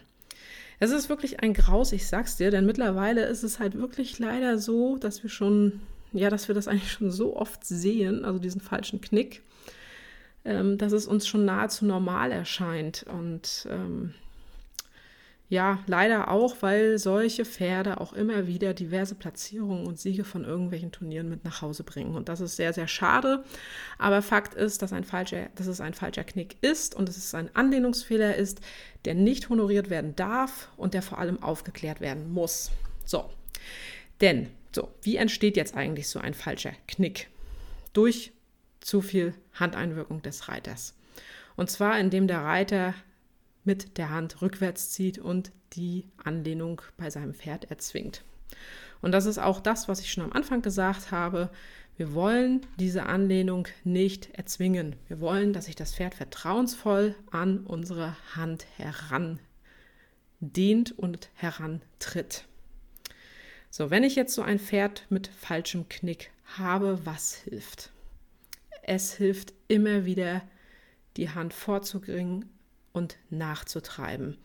Es 0.79 0.91
ist 0.91 1.09
wirklich 1.09 1.41
ein 1.41 1.55
Graus, 1.55 1.93
ich 1.93 2.07
sag's 2.07 2.37
dir, 2.37 2.51
denn 2.51 2.67
mittlerweile 2.67 3.25
ist 3.25 3.43
es 3.43 3.59
halt 3.59 3.79
wirklich 3.79 4.19
leider 4.19 4.59
so, 4.59 4.99
dass 4.99 5.23
wir 5.23 5.31
schon, 5.31 5.81
ja, 6.13 6.29
dass 6.29 6.49
wir 6.49 6.55
das 6.55 6.69
eigentlich 6.69 6.93
schon 6.93 7.11
so 7.11 7.35
oft 7.35 7.65
sehen, 7.65 8.27
also 8.27 8.39
diesen 8.39 8.61
falschen 8.61 9.01
Knick, 9.01 9.43
ähm, 10.45 10.77
dass 10.77 10.93
es 10.93 11.07
uns 11.07 11.27
schon 11.27 11.47
nahezu 11.47 11.87
normal 11.87 12.31
erscheint. 12.31 13.07
Und 13.09 13.67
ähm, 13.71 14.13
ja, 15.49 15.79
leider 15.87 16.31
auch, 16.31 16.57
weil 16.61 16.99
solche 16.99 17.45
Pferde 17.45 18.01
auch 18.01 18.13
immer 18.13 18.49
wieder 18.49 18.75
diverse 18.75 19.15
Platzierungen 19.15 19.87
und 19.87 19.99
Siege 19.99 20.25
von 20.25 20.45
irgendwelchen 20.45 20.91
Turnieren 20.91 21.29
mit 21.29 21.45
nach 21.45 21.63
Hause 21.63 21.85
bringen. 21.85 22.17
Und 22.17 22.29
das 22.29 22.41
ist 22.41 22.57
sehr, 22.57 22.73
sehr 22.73 22.89
schade. 22.89 23.45
Aber 23.97 24.23
Fakt 24.23 24.55
ist, 24.55 24.83
dass, 24.83 24.93
ein 24.93 25.05
falscher, 25.05 25.49
dass 25.55 25.69
es 25.69 25.81
ein 25.81 25.95
falscher 25.95 26.25
Knick 26.25 26.57
ist 26.63 26.97
und 26.97 27.09
dass 27.09 27.17
es 27.17 27.33
ein 27.35 27.55
Anlehnungsfehler 27.55 28.35
ist, 28.35 28.61
der 29.05 29.15
nicht 29.15 29.49
honoriert 29.49 29.89
werden 29.89 30.17
darf 30.17 30.69
und 30.77 30.95
der 30.95 31.03
vor 31.03 31.19
allem 31.19 31.41
aufgeklärt 31.41 32.01
werden 32.01 32.33
muss. 32.33 32.73
So, 33.05 33.31
denn, 34.21 34.49
so, 34.75 34.89
wie 35.03 35.17
entsteht 35.17 35.57
jetzt 35.57 35.77
eigentlich 35.77 36.09
so 36.09 36.19
ein 36.19 36.35
falscher 36.35 36.73
Knick? 36.89 37.29
Durch 37.93 38.33
zu 38.81 39.01
viel 39.01 39.33
Handeinwirkung 39.55 40.23
des 40.23 40.49
Reiters. 40.49 40.95
Und 41.55 41.71
zwar, 41.71 41.99
indem 41.99 42.27
der 42.27 42.41
Reiter 42.41 42.95
mit 43.67 43.99
der 43.99 44.11
Hand 44.11 44.41
rückwärts 44.43 44.91
zieht 44.91 45.19
und 45.19 45.53
die 45.73 46.07
Anlehnung 46.23 46.81
bei 46.97 47.11
seinem 47.11 47.35
Pferd 47.35 47.71
erzwingt. 47.71 48.25
Und 49.03 49.13
das 49.13 49.27
ist 49.27 49.39
auch 49.39 49.61
das, 49.61 49.89
was 49.89 50.01
ich 50.01 50.11
schon 50.11 50.25
am 50.25 50.33
Anfang 50.33 50.63
gesagt 50.63 51.11
habe. 51.11 51.51
Wir 51.97 52.15
wollen 52.15 52.67
diese 52.79 53.05
Anlehnung 53.05 53.69
nicht 53.85 54.31
erzwingen. 54.35 54.97
Wir 55.09 55.21
wollen, 55.21 55.53
dass 55.53 55.67
sich 55.67 55.77
das 55.77 55.95
Pferd 55.95 56.15
vertrauensvoll 56.15 57.15
an 57.31 57.61
unsere 57.61 58.17
Hand 58.35 58.67
herandehnt 58.77 59.39
und 60.97 61.31
herantritt. 61.35 62.45
So, 63.71 63.91
wenn 63.91 64.05
ich 64.05 64.17
jetzt 64.17 64.35
so 64.35 64.43
ein 64.43 64.59
Pferd 64.59 65.07
mit 65.11 65.27
falschem 65.29 65.89
Knick 65.89 66.31
habe, 66.57 67.05
was 67.05 67.35
hilft? 67.35 67.91
Es 68.83 69.15
hilft 69.15 69.53
immer 69.69 70.05
wieder, 70.05 70.43
die 71.17 71.31
Hand 71.31 71.55
vorzubringen 71.55 72.45
und 72.97 73.17
nachzutreiben. 73.31 74.37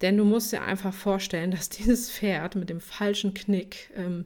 Denn 0.00 0.16
du 0.16 0.24
musst 0.24 0.52
dir 0.52 0.62
einfach 0.62 0.94
vorstellen, 0.94 1.50
dass 1.52 1.68
dieses 1.68 2.10
Pferd 2.10 2.56
mit 2.56 2.70
dem 2.70 2.80
falschen 2.80 3.34
Knick 3.34 3.90
ähm, 3.96 4.24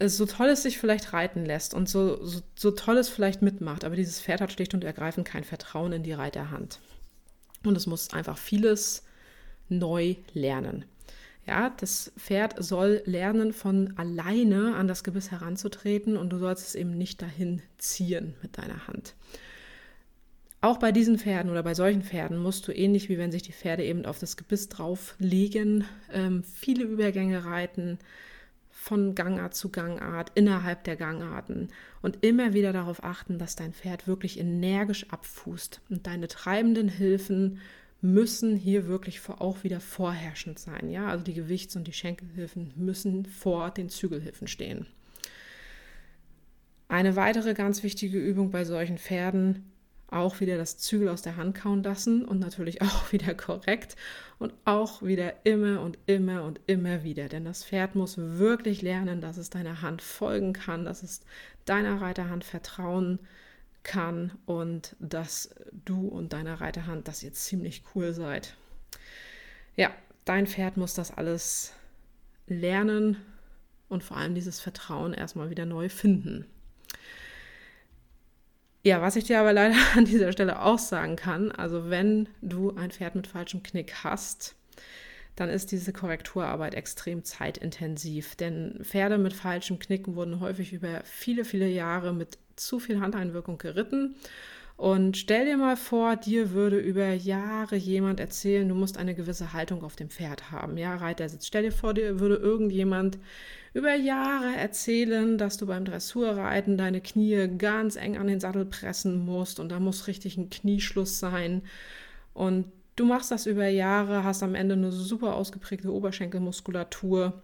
so 0.00 0.26
toll 0.26 0.48
es 0.48 0.62
sich 0.62 0.78
vielleicht 0.78 1.12
reiten 1.12 1.44
lässt 1.44 1.74
und 1.74 1.88
so, 1.88 2.24
so, 2.24 2.40
so 2.56 2.70
toll 2.72 2.96
es 2.96 3.08
vielleicht 3.08 3.42
mitmacht, 3.42 3.84
aber 3.84 3.94
dieses 3.94 4.20
Pferd 4.20 4.40
hat 4.40 4.52
schlicht 4.52 4.74
und 4.74 4.84
ergreifend 4.84 5.26
kein 5.26 5.44
Vertrauen 5.44 5.92
in 5.92 6.02
die 6.02 6.12
Reiterhand. 6.12 6.80
Und 7.64 7.76
es 7.76 7.86
muss 7.86 8.12
einfach 8.12 8.38
vieles 8.38 9.04
neu 9.68 10.16
lernen. 10.34 10.84
Ja, 11.46 11.70
das 11.70 12.12
Pferd 12.16 12.54
soll 12.62 13.02
lernen, 13.04 13.52
von 13.52 13.94
alleine 13.96 14.76
an 14.76 14.86
das 14.86 15.02
Gebiss 15.02 15.30
heranzutreten 15.30 16.16
und 16.16 16.30
du 16.30 16.38
sollst 16.38 16.68
es 16.68 16.74
eben 16.74 16.96
nicht 16.96 17.20
dahin 17.20 17.62
ziehen 17.78 18.34
mit 18.42 18.58
deiner 18.58 18.86
Hand. 18.86 19.14
Auch 20.62 20.78
bei 20.78 20.92
diesen 20.92 21.18
Pferden 21.18 21.50
oder 21.50 21.64
bei 21.64 21.74
solchen 21.74 22.04
Pferden 22.04 22.38
musst 22.38 22.68
du 22.68 22.72
ähnlich 22.72 23.08
wie 23.08 23.18
wenn 23.18 23.32
sich 23.32 23.42
die 23.42 23.52
Pferde 23.52 23.84
eben 23.84 24.06
auf 24.06 24.20
das 24.20 24.36
Gebiss 24.36 24.68
drauflegen, 24.68 25.84
ähm, 26.12 26.44
viele 26.44 26.84
Übergänge 26.84 27.44
reiten, 27.44 27.98
von 28.70 29.16
Gangart 29.16 29.54
zu 29.54 29.70
Gangart, 29.70 30.30
innerhalb 30.36 30.84
der 30.84 30.94
Gangarten 30.94 31.68
und 32.00 32.24
immer 32.24 32.54
wieder 32.54 32.72
darauf 32.72 33.02
achten, 33.02 33.38
dass 33.38 33.56
dein 33.56 33.72
Pferd 33.72 34.06
wirklich 34.06 34.38
energisch 34.38 35.10
abfußt 35.10 35.80
und 35.90 36.06
deine 36.06 36.28
treibenden 36.28 36.88
Hilfen 36.88 37.58
müssen 38.00 38.56
hier 38.56 38.86
wirklich 38.86 39.20
auch 39.28 39.64
wieder 39.64 39.80
vorherrschend 39.80 40.60
sein. 40.60 40.90
Ja, 40.90 41.08
also 41.08 41.24
die 41.24 41.34
Gewichts- 41.34 41.74
und 41.74 41.88
die 41.88 41.92
Schenkelhilfen 41.92 42.72
müssen 42.76 43.26
vor 43.26 43.72
den 43.72 43.88
Zügelhilfen 43.88 44.46
stehen. 44.46 44.86
Eine 46.86 47.16
weitere 47.16 47.54
ganz 47.54 47.82
wichtige 47.82 48.18
Übung 48.18 48.52
bei 48.52 48.64
solchen 48.64 48.98
Pferden 48.98 49.71
auch 50.12 50.40
wieder 50.40 50.56
das 50.56 50.78
Zügel 50.78 51.08
aus 51.08 51.22
der 51.22 51.36
Hand 51.36 51.56
kauen 51.56 51.82
lassen 51.82 52.24
und 52.24 52.38
natürlich 52.38 52.82
auch 52.82 53.12
wieder 53.12 53.34
korrekt 53.34 53.96
und 54.38 54.52
auch 54.64 55.02
wieder 55.02 55.44
immer 55.44 55.80
und 55.80 55.98
immer 56.06 56.44
und 56.44 56.60
immer 56.66 57.02
wieder. 57.02 57.28
Denn 57.28 57.44
das 57.44 57.64
Pferd 57.64 57.94
muss 57.94 58.16
wirklich 58.18 58.82
lernen, 58.82 59.20
dass 59.20 59.36
es 59.36 59.50
deiner 59.50 59.82
Hand 59.82 60.02
folgen 60.02 60.52
kann, 60.52 60.84
dass 60.84 61.02
es 61.02 61.20
deiner 61.64 62.00
Reiterhand 62.00 62.44
vertrauen 62.44 63.18
kann 63.82 64.32
und 64.46 64.96
dass 65.00 65.54
du 65.84 66.08
und 66.08 66.32
deine 66.32 66.60
Reiterhand, 66.60 67.08
dass 67.08 67.22
ihr 67.22 67.32
ziemlich 67.32 67.82
cool 67.94 68.12
seid. 68.12 68.54
Ja, 69.76 69.90
dein 70.24 70.46
Pferd 70.46 70.76
muss 70.76 70.94
das 70.94 71.10
alles 71.10 71.72
lernen 72.46 73.16
und 73.88 74.04
vor 74.04 74.16
allem 74.16 74.34
dieses 74.34 74.60
Vertrauen 74.60 75.14
erstmal 75.14 75.50
wieder 75.50 75.66
neu 75.66 75.88
finden. 75.88 76.46
Ja, 78.84 79.00
was 79.00 79.16
ich 79.16 79.24
dir 79.24 79.38
aber 79.38 79.52
leider 79.52 79.76
an 79.96 80.04
dieser 80.04 80.32
Stelle 80.32 80.62
auch 80.62 80.78
sagen 80.78 81.16
kann, 81.16 81.52
also 81.52 81.90
wenn 81.90 82.28
du 82.40 82.74
ein 82.74 82.90
Pferd 82.90 83.14
mit 83.14 83.26
falschem 83.26 83.62
Knick 83.62 84.04
hast, 84.04 84.56
dann 85.36 85.48
ist 85.48 85.72
diese 85.72 85.92
Korrekturarbeit 85.92 86.74
extrem 86.74 87.24
zeitintensiv. 87.24 88.34
Denn 88.34 88.80
Pferde 88.82 89.18
mit 89.18 89.32
falschem 89.32 89.78
Knicken 89.78 90.14
wurden 90.14 90.40
häufig 90.40 90.72
über 90.72 91.00
viele, 91.04 91.44
viele 91.44 91.68
Jahre 91.68 92.12
mit 92.12 92.38
zu 92.56 92.78
viel 92.78 93.00
Handeinwirkung 93.00 93.56
geritten. 93.56 94.16
Und 94.76 95.16
stell 95.16 95.46
dir 95.46 95.56
mal 95.56 95.76
vor, 95.76 96.16
dir 96.16 96.50
würde 96.52 96.78
über 96.78 97.12
Jahre 97.12 97.76
jemand 97.76 98.20
erzählen, 98.20 98.68
du 98.68 98.74
musst 98.74 98.98
eine 98.98 99.14
gewisse 99.14 99.52
Haltung 99.52 99.84
auf 99.84 99.96
dem 99.96 100.10
Pferd 100.10 100.50
haben. 100.50 100.76
Ja, 100.76 100.96
Reitersitz. 100.96 101.46
Stell 101.46 101.62
dir 101.62 101.72
vor, 101.72 101.94
dir 101.94 102.20
würde 102.20 102.36
irgendjemand 102.36 103.18
über 103.74 103.94
Jahre 103.94 104.54
erzählen, 104.54 105.38
dass 105.38 105.56
du 105.56 105.66
beim 105.66 105.84
Dressurreiten 105.84 106.76
deine 106.76 107.00
Knie 107.00 107.48
ganz 107.56 107.96
eng 107.96 108.18
an 108.18 108.26
den 108.26 108.40
Sattel 108.40 108.66
pressen 108.66 109.24
musst 109.24 109.60
und 109.60 109.70
da 109.70 109.80
muss 109.80 110.06
richtig 110.06 110.36
ein 110.36 110.50
Knieschluss 110.50 111.18
sein. 111.18 111.62
Und 112.34 112.66
du 112.96 113.06
machst 113.06 113.30
das 113.30 113.46
über 113.46 113.66
Jahre, 113.66 114.24
hast 114.24 114.42
am 114.42 114.54
Ende 114.54 114.74
eine 114.74 114.92
super 114.92 115.34
ausgeprägte 115.34 115.92
Oberschenkelmuskulatur, 115.92 117.42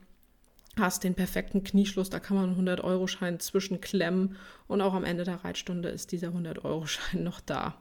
hast 0.76 1.02
den 1.02 1.14
perfekten 1.14 1.64
Knieschluss, 1.64 2.10
da 2.10 2.20
kann 2.20 2.36
man 2.36 2.50
einen 2.50 2.68
100-Euro-Schein 2.68 3.40
zwischenklemmen 3.40 4.36
und 4.66 4.80
auch 4.80 4.94
am 4.94 5.04
Ende 5.04 5.24
der 5.24 5.44
Reitstunde 5.44 5.88
ist 5.88 6.12
dieser 6.12 6.28
100-Euro-Schein 6.28 7.24
noch 7.24 7.40
da. 7.40 7.80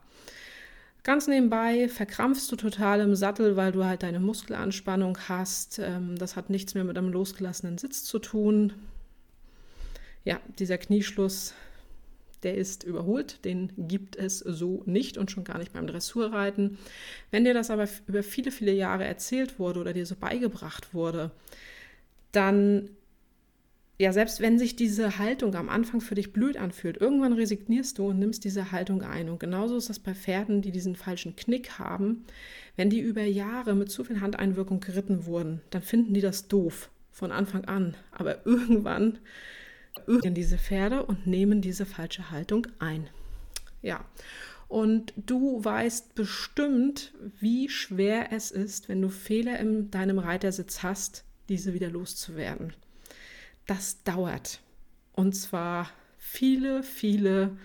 Ganz 1.04 1.26
nebenbei 1.26 1.88
verkrampfst 1.88 2.50
du 2.50 2.56
total 2.56 3.00
im 3.00 3.14
Sattel, 3.14 3.56
weil 3.56 3.72
du 3.72 3.84
halt 3.84 4.02
deine 4.02 4.20
Muskelanspannung 4.20 5.18
hast. 5.28 5.78
Ähm, 5.78 6.16
das 6.18 6.36
hat 6.36 6.50
nichts 6.50 6.74
mehr 6.74 6.84
mit 6.84 6.98
einem 6.98 7.12
losgelassenen 7.12 7.78
Sitz 7.78 8.04
zu 8.04 8.18
tun. 8.18 8.72
Ja, 10.24 10.40
dieser 10.58 10.76
Knieschluss, 10.76 11.54
der 12.42 12.56
ist 12.56 12.84
überholt, 12.84 13.44
den 13.44 13.72
gibt 13.76 14.16
es 14.16 14.38
so 14.40 14.82
nicht 14.86 15.16
und 15.16 15.30
schon 15.30 15.44
gar 15.44 15.58
nicht 15.58 15.72
beim 15.72 15.86
Dressurreiten. 15.86 16.78
Wenn 17.30 17.44
dir 17.44 17.54
das 17.54 17.70
aber 17.70 17.88
über 18.06 18.22
viele, 18.22 18.50
viele 18.50 18.72
Jahre 18.72 19.04
erzählt 19.04 19.58
wurde 19.58 19.80
oder 19.80 19.92
dir 19.92 20.06
so 20.06 20.16
beigebracht 20.16 20.92
wurde, 20.92 21.30
dann 22.32 22.90
ja, 24.00 24.12
selbst 24.12 24.40
wenn 24.40 24.60
sich 24.60 24.76
diese 24.76 25.18
Haltung 25.18 25.56
am 25.56 25.68
Anfang 25.68 26.00
für 26.00 26.14
dich 26.14 26.32
blöd 26.32 26.56
anfühlt, 26.56 26.98
irgendwann 26.98 27.32
resignierst 27.32 27.98
du 27.98 28.06
und 28.06 28.20
nimmst 28.20 28.44
diese 28.44 28.70
Haltung 28.70 29.02
ein. 29.02 29.28
Und 29.28 29.40
genauso 29.40 29.76
ist 29.76 29.88
das 29.88 29.98
bei 29.98 30.14
Pferden, 30.14 30.62
die 30.62 30.70
diesen 30.70 30.94
falschen 30.94 31.34
Knick 31.34 31.80
haben. 31.80 32.24
Wenn 32.76 32.90
die 32.90 33.00
über 33.00 33.24
Jahre 33.24 33.74
mit 33.74 33.90
zu 33.90 34.04
viel 34.04 34.20
Handeinwirkung 34.20 34.78
geritten 34.78 35.26
wurden, 35.26 35.62
dann 35.70 35.82
finden 35.82 36.14
die 36.14 36.20
das 36.20 36.46
doof 36.46 36.90
von 37.10 37.32
Anfang 37.32 37.64
an. 37.64 37.96
Aber 38.12 38.46
irgendwann 38.46 39.18
irren 40.06 40.34
diese 40.34 40.58
Pferde 40.58 41.04
und 41.04 41.26
nehmen 41.26 41.60
diese 41.60 41.84
falsche 41.84 42.30
Haltung 42.30 42.68
ein. 42.78 43.08
Ja. 43.82 44.04
Und 44.68 45.12
du 45.16 45.64
weißt 45.64 46.14
bestimmt, 46.14 47.14
wie 47.40 47.68
schwer 47.68 48.30
es 48.30 48.52
ist, 48.52 48.88
wenn 48.88 49.02
du 49.02 49.08
Fehler 49.08 49.58
in 49.58 49.90
deinem 49.90 50.20
Reitersitz 50.20 50.84
hast, 50.84 51.24
diese 51.48 51.74
wieder 51.74 51.90
loszuwerden 51.90 52.74
das 53.68 54.02
dauert. 54.02 54.60
Und 55.12 55.34
zwar 55.34 55.90
viele, 56.16 56.82
viele 56.82 57.56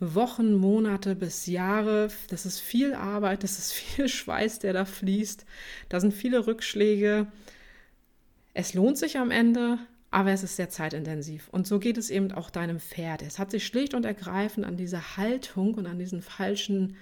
Wochen, 0.00 0.54
Monate 0.54 1.14
bis 1.14 1.46
Jahre. 1.46 2.08
Das 2.28 2.46
ist 2.46 2.60
viel 2.60 2.94
Arbeit, 2.94 3.42
das 3.42 3.58
ist 3.58 3.72
viel 3.74 4.08
Schweiß, 4.08 4.60
der 4.60 4.72
da 4.72 4.84
fließt. 4.84 5.44
Da 5.90 6.00
sind 6.00 6.14
viele 6.14 6.46
Rückschläge. 6.46 7.26
Es 8.54 8.74
lohnt 8.74 8.96
sich 8.96 9.18
am 9.18 9.30
Ende, 9.30 9.78
aber 10.10 10.30
es 10.30 10.42
ist 10.42 10.56
sehr 10.56 10.70
zeitintensiv. 10.70 11.48
Und 11.50 11.66
so 11.66 11.78
geht 11.78 11.98
es 11.98 12.10
eben 12.10 12.32
auch 12.32 12.50
deinem 12.50 12.78
Pferd. 12.78 13.22
Es 13.22 13.38
hat 13.38 13.50
sich 13.50 13.66
schlicht 13.66 13.94
und 13.94 14.06
ergreifend 14.06 14.64
an 14.64 14.76
diese 14.76 15.16
Haltung 15.16 15.74
und 15.74 15.86
an 15.86 15.98
diesen 15.98 16.22
falschen 16.22 16.96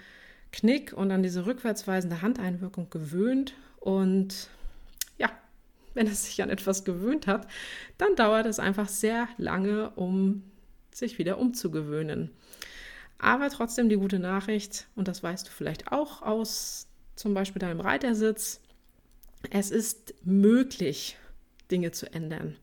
Knick 0.50 0.92
und 0.92 1.10
an 1.10 1.22
diese 1.22 1.44
rückwärtsweisende 1.44 2.22
Handeinwirkung 2.22 2.88
gewöhnt. 2.88 3.54
Und 3.80 4.48
wenn 5.94 6.06
es 6.06 6.24
sich 6.24 6.42
an 6.42 6.50
etwas 6.50 6.84
gewöhnt 6.84 7.26
hat, 7.26 7.46
dann 7.98 8.14
dauert 8.16 8.46
es 8.46 8.58
einfach 8.58 8.88
sehr 8.88 9.28
lange, 9.36 9.90
um 9.90 10.44
sich 10.92 11.18
wieder 11.18 11.38
umzugewöhnen. 11.38 12.30
Aber 13.18 13.48
trotzdem 13.50 13.88
die 13.88 13.96
gute 13.96 14.18
Nachricht, 14.18 14.88
und 14.96 15.08
das 15.08 15.22
weißt 15.22 15.46
du 15.46 15.50
vielleicht 15.50 15.92
auch 15.92 16.22
aus 16.22 16.88
zum 17.14 17.34
Beispiel 17.34 17.60
deinem 17.60 17.80
Reitersitz, 17.80 18.60
es 19.50 19.70
ist 19.70 20.14
möglich, 20.24 21.16
Dinge 21.70 21.92
zu 21.92 22.12
ändern. 22.12 22.56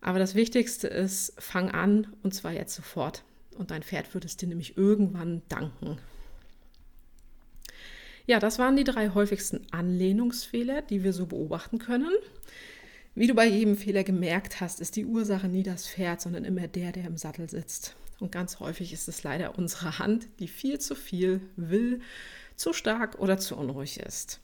Aber 0.00 0.18
das 0.18 0.34
Wichtigste 0.34 0.88
ist, 0.88 1.34
fang 1.38 1.70
an 1.70 2.06
und 2.22 2.34
zwar 2.34 2.52
jetzt 2.52 2.74
sofort. 2.74 3.22
Und 3.56 3.70
dein 3.70 3.82
Pferd 3.82 4.14
wird 4.14 4.24
es 4.24 4.36
dir 4.36 4.48
nämlich 4.48 4.78
irgendwann 4.78 5.42
danken. 5.48 5.98
Ja, 8.26 8.38
das 8.38 8.58
waren 8.58 8.76
die 8.76 8.84
drei 8.84 9.10
häufigsten 9.10 9.66
Anlehnungsfehler, 9.70 10.82
die 10.82 11.02
wir 11.04 11.12
so 11.12 11.26
beobachten 11.26 11.78
können. 11.78 12.10
Wie 13.14 13.26
du 13.26 13.34
bei 13.34 13.46
jedem 13.46 13.76
Fehler 13.76 14.04
gemerkt 14.04 14.60
hast, 14.60 14.80
ist 14.80 14.96
die 14.96 15.04
Ursache 15.04 15.48
nie 15.48 15.62
das 15.62 15.88
Pferd, 15.88 16.20
sondern 16.20 16.44
immer 16.44 16.68
der, 16.68 16.92
der 16.92 17.06
im 17.06 17.16
Sattel 17.16 17.50
sitzt. 17.50 17.96
Und 18.20 18.32
ganz 18.32 18.60
häufig 18.60 18.92
ist 18.92 19.08
es 19.08 19.22
leider 19.22 19.58
unsere 19.58 19.98
Hand, 19.98 20.28
die 20.38 20.48
viel 20.48 20.78
zu 20.78 20.94
viel 20.94 21.40
will, 21.56 22.00
zu 22.54 22.72
stark 22.72 23.18
oder 23.18 23.38
zu 23.38 23.56
unruhig 23.56 23.98
ist. 24.00 24.40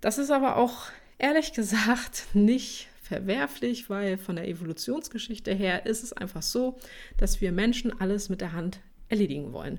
Das 0.00 0.18
ist 0.18 0.30
aber 0.30 0.56
auch 0.56 0.86
ehrlich 1.18 1.52
gesagt 1.52 2.26
nicht 2.32 2.88
verwerflich, 3.02 3.90
weil 3.90 4.16
von 4.16 4.36
der 4.36 4.48
Evolutionsgeschichte 4.48 5.52
her 5.52 5.84
ist 5.84 6.02
es 6.02 6.12
einfach 6.12 6.42
so, 6.42 6.78
dass 7.18 7.40
wir 7.40 7.52
Menschen 7.52 8.00
alles 8.00 8.28
mit 8.28 8.40
der 8.40 8.52
Hand 8.52 8.80
erledigen 9.12 9.52
wollen. 9.52 9.78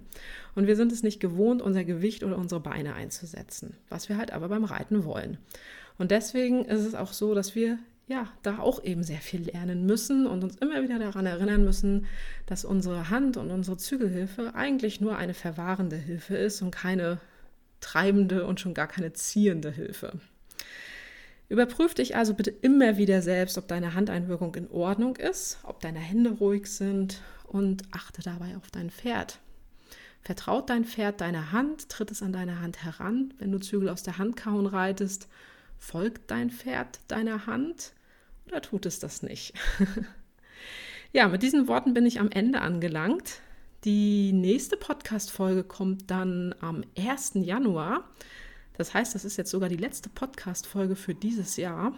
Und 0.55 0.67
wir 0.67 0.75
sind 0.77 0.91
es 0.91 1.03
nicht 1.03 1.19
gewohnt, 1.19 1.61
unser 1.61 1.83
Gewicht 1.83 2.23
oder 2.23 2.37
unsere 2.37 2.61
Beine 2.61 2.93
einzusetzen, 2.93 3.75
was 3.89 4.07
wir 4.07 4.17
halt 4.17 4.31
aber 4.31 4.47
beim 4.47 4.63
Reiten 4.63 5.03
wollen. 5.03 5.37
Und 5.97 6.11
deswegen 6.11 6.63
ist 6.65 6.85
es 6.85 6.95
auch 6.95 7.11
so, 7.11 7.33
dass 7.33 7.55
wir 7.55 7.79
ja, 8.07 8.27
da 8.41 8.59
auch 8.59 8.83
eben 8.83 9.03
sehr 9.03 9.19
viel 9.19 9.41
lernen 9.43 9.85
müssen 9.85 10.27
und 10.27 10.43
uns 10.43 10.57
immer 10.57 10.83
wieder 10.83 10.99
daran 10.99 11.25
erinnern 11.25 11.63
müssen, 11.63 12.05
dass 12.45 12.65
unsere 12.65 13.09
Hand 13.09 13.37
und 13.37 13.49
unsere 13.49 13.77
Zügelhilfe 13.77 14.55
eigentlich 14.55 14.99
nur 14.99 15.17
eine 15.17 15.33
verwahrende 15.33 15.95
Hilfe 15.95 16.35
ist 16.35 16.61
und 16.61 16.71
keine 16.71 17.19
treibende 17.79 18.45
und 18.45 18.59
schon 18.59 18.73
gar 18.73 18.87
keine 18.87 19.13
ziehende 19.13 19.71
Hilfe. 19.71 20.19
Überprüf 21.47 21.93
dich 21.93 22.15
also 22.15 22.33
bitte 22.33 22.49
immer 22.49 22.97
wieder 22.97 23.21
selbst, 23.21 23.57
ob 23.57 23.67
deine 23.67 23.93
Handeinwirkung 23.93 24.55
in 24.55 24.69
Ordnung 24.69 25.15
ist, 25.15 25.59
ob 25.63 25.79
deine 25.81 25.99
Hände 25.99 26.31
ruhig 26.31 26.67
sind 26.67 27.21
und 27.53 27.83
achte 27.93 28.21
dabei 28.21 28.57
auf 28.57 28.69
dein 28.71 28.89
Pferd. 28.89 29.39
Vertraut 30.21 30.69
dein 30.69 30.83
Pferd 30.83 31.21
deiner 31.21 31.51
Hand, 31.53 31.87
tritt 31.89 32.11
es 32.11 32.21
an 32.21 32.33
deine 32.33 32.59
Hand 32.59 32.83
heran, 32.83 33.33
wenn 33.39 33.51
du 33.51 33.59
Zügel 33.59 33.89
aus 33.89 34.03
der 34.03 34.17
Hand 34.17 34.35
kauen 34.35 34.65
reitest 34.65 35.29
Folgt 35.83 36.31
dein 36.31 36.49
Pferd 36.49 37.01
deiner 37.09 37.45
Hand 37.45 37.91
oder 38.47 38.61
tut 38.61 38.85
es 38.85 38.99
das 38.99 39.21
nicht? 39.21 39.53
ja, 41.11 41.27
mit 41.27 41.43
diesen 41.43 41.67
Worten 41.67 41.93
bin 41.93 42.05
ich 42.05 42.21
am 42.21 42.31
Ende 42.31 42.61
angelangt. 42.61 43.41
Die 43.83 44.31
nächste 44.31 44.77
Podcast-Folge 44.77 45.65
kommt 45.65 46.09
dann 46.09 46.55
am 46.61 46.85
1. 46.97 47.33
Januar. 47.35 48.09
Das 48.77 48.93
heißt, 48.93 49.13
das 49.13 49.25
ist 49.25 49.35
jetzt 49.35 49.51
sogar 49.51 49.67
die 49.67 49.75
letzte 49.75 50.07
Podcast-Folge 50.07 50.95
für 50.95 51.13
dieses 51.13 51.57
Jahr. 51.57 51.93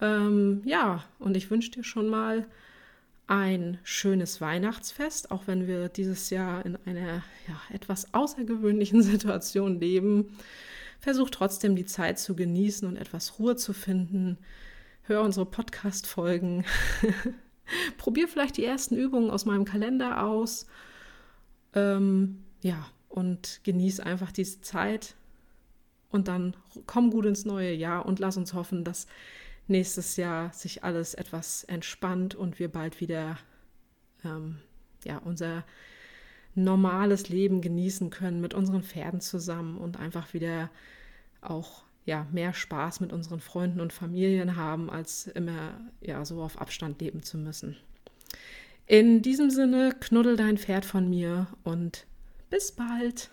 Ähm, 0.00 0.62
ja, 0.64 1.04
und 1.18 1.36
ich 1.36 1.50
wünsche 1.50 1.72
dir 1.72 1.82
schon 1.82 2.08
mal 2.08 2.46
ein 3.26 3.78
schönes 3.82 4.40
Weihnachtsfest, 4.40 5.30
auch 5.30 5.46
wenn 5.46 5.66
wir 5.66 5.88
dieses 5.88 6.30
Jahr 6.30 6.64
in 6.66 6.76
einer 6.84 7.22
ja, 7.48 7.60
etwas 7.72 8.12
außergewöhnlichen 8.12 9.02
Situation 9.02 9.80
leben. 9.80 10.36
Versuch 11.00 11.30
trotzdem 11.30 11.74
die 11.74 11.86
Zeit 11.86 12.18
zu 12.18 12.36
genießen 12.36 12.86
und 12.86 12.96
etwas 12.96 13.38
Ruhe 13.38 13.56
zu 13.56 13.72
finden. 13.72 14.38
Hör 15.02 15.22
unsere 15.22 15.46
Podcast-Folgen. 15.46 16.64
Probier 17.96 18.28
vielleicht 18.28 18.56
die 18.56 18.64
ersten 18.64 18.96
Übungen 18.96 19.30
aus 19.30 19.44
meinem 19.44 19.64
Kalender 19.64 20.24
aus. 20.24 20.66
Ähm, 21.74 22.44
ja, 22.60 22.86
und 23.08 23.60
genieß 23.64 24.00
einfach 24.00 24.32
diese 24.32 24.60
Zeit. 24.60 25.16
Und 26.10 26.28
dann 26.28 26.54
komm 26.86 27.10
gut 27.10 27.24
ins 27.26 27.44
neue 27.44 27.72
Jahr 27.72 28.06
und 28.06 28.18
lass 28.18 28.36
uns 28.36 28.54
hoffen, 28.54 28.84
dass 28.84 29.06
nächstes 29.72 30.16
Jahr 30.16 30.52
sich 30.52 30.84
alles 30.84 31.14
etwas 31.14 31.64
entspannt 31.64 32.34
und 32.34 32.58
wir 32.58 32.70
bald 32.70 33.00
wieder 33.00 33.38
ähm, 34.24 34.58
ja, 35.04 35.18
unser 35.18 35.64
normales 36.54 37.28
Leben 37.28 37.60
genießen 37.60 38.10
können 38.10 38.40
mit 38.40 38.54
unseren 38.54 38.82
Pferden 38.82 39.20
zusammen 39.20 39.78
und 39.78 39.98
einfach 39.98 40.34
wieder 40.34 40.70
auch 41.40 41.84
ja, 42.04 42.26
mehr 42.32 42.52
Spaß 42.52 43.00
mit 43.00 43.12
unseren 43.12 43.40
Freunden 43.40 43.80
und 43.80 43.92
Familien 43.92 44.56
haben, 44.56 44.90
als 44.90 45.26
immer 45.28 45.80
ja, 46.00 46.24
so 46.24 46.42
auf 46.42 46.60
Abstand 46.60 47.00
leben 47.00 47.22
zu 47.22 47.38
müssen. 47.38 47.76
In 48.86 49.22
diesem 49.22 49.50
Sinne, 49.50 49.94
knuddel 49.98 50.36
dein 50.36 50.58
Pferd 50.58 50.84
von 50.84 51.08
mir 51.08 51.46
und 51.62 52.06
bis 52.50 52.72
bald. 52.72 53.30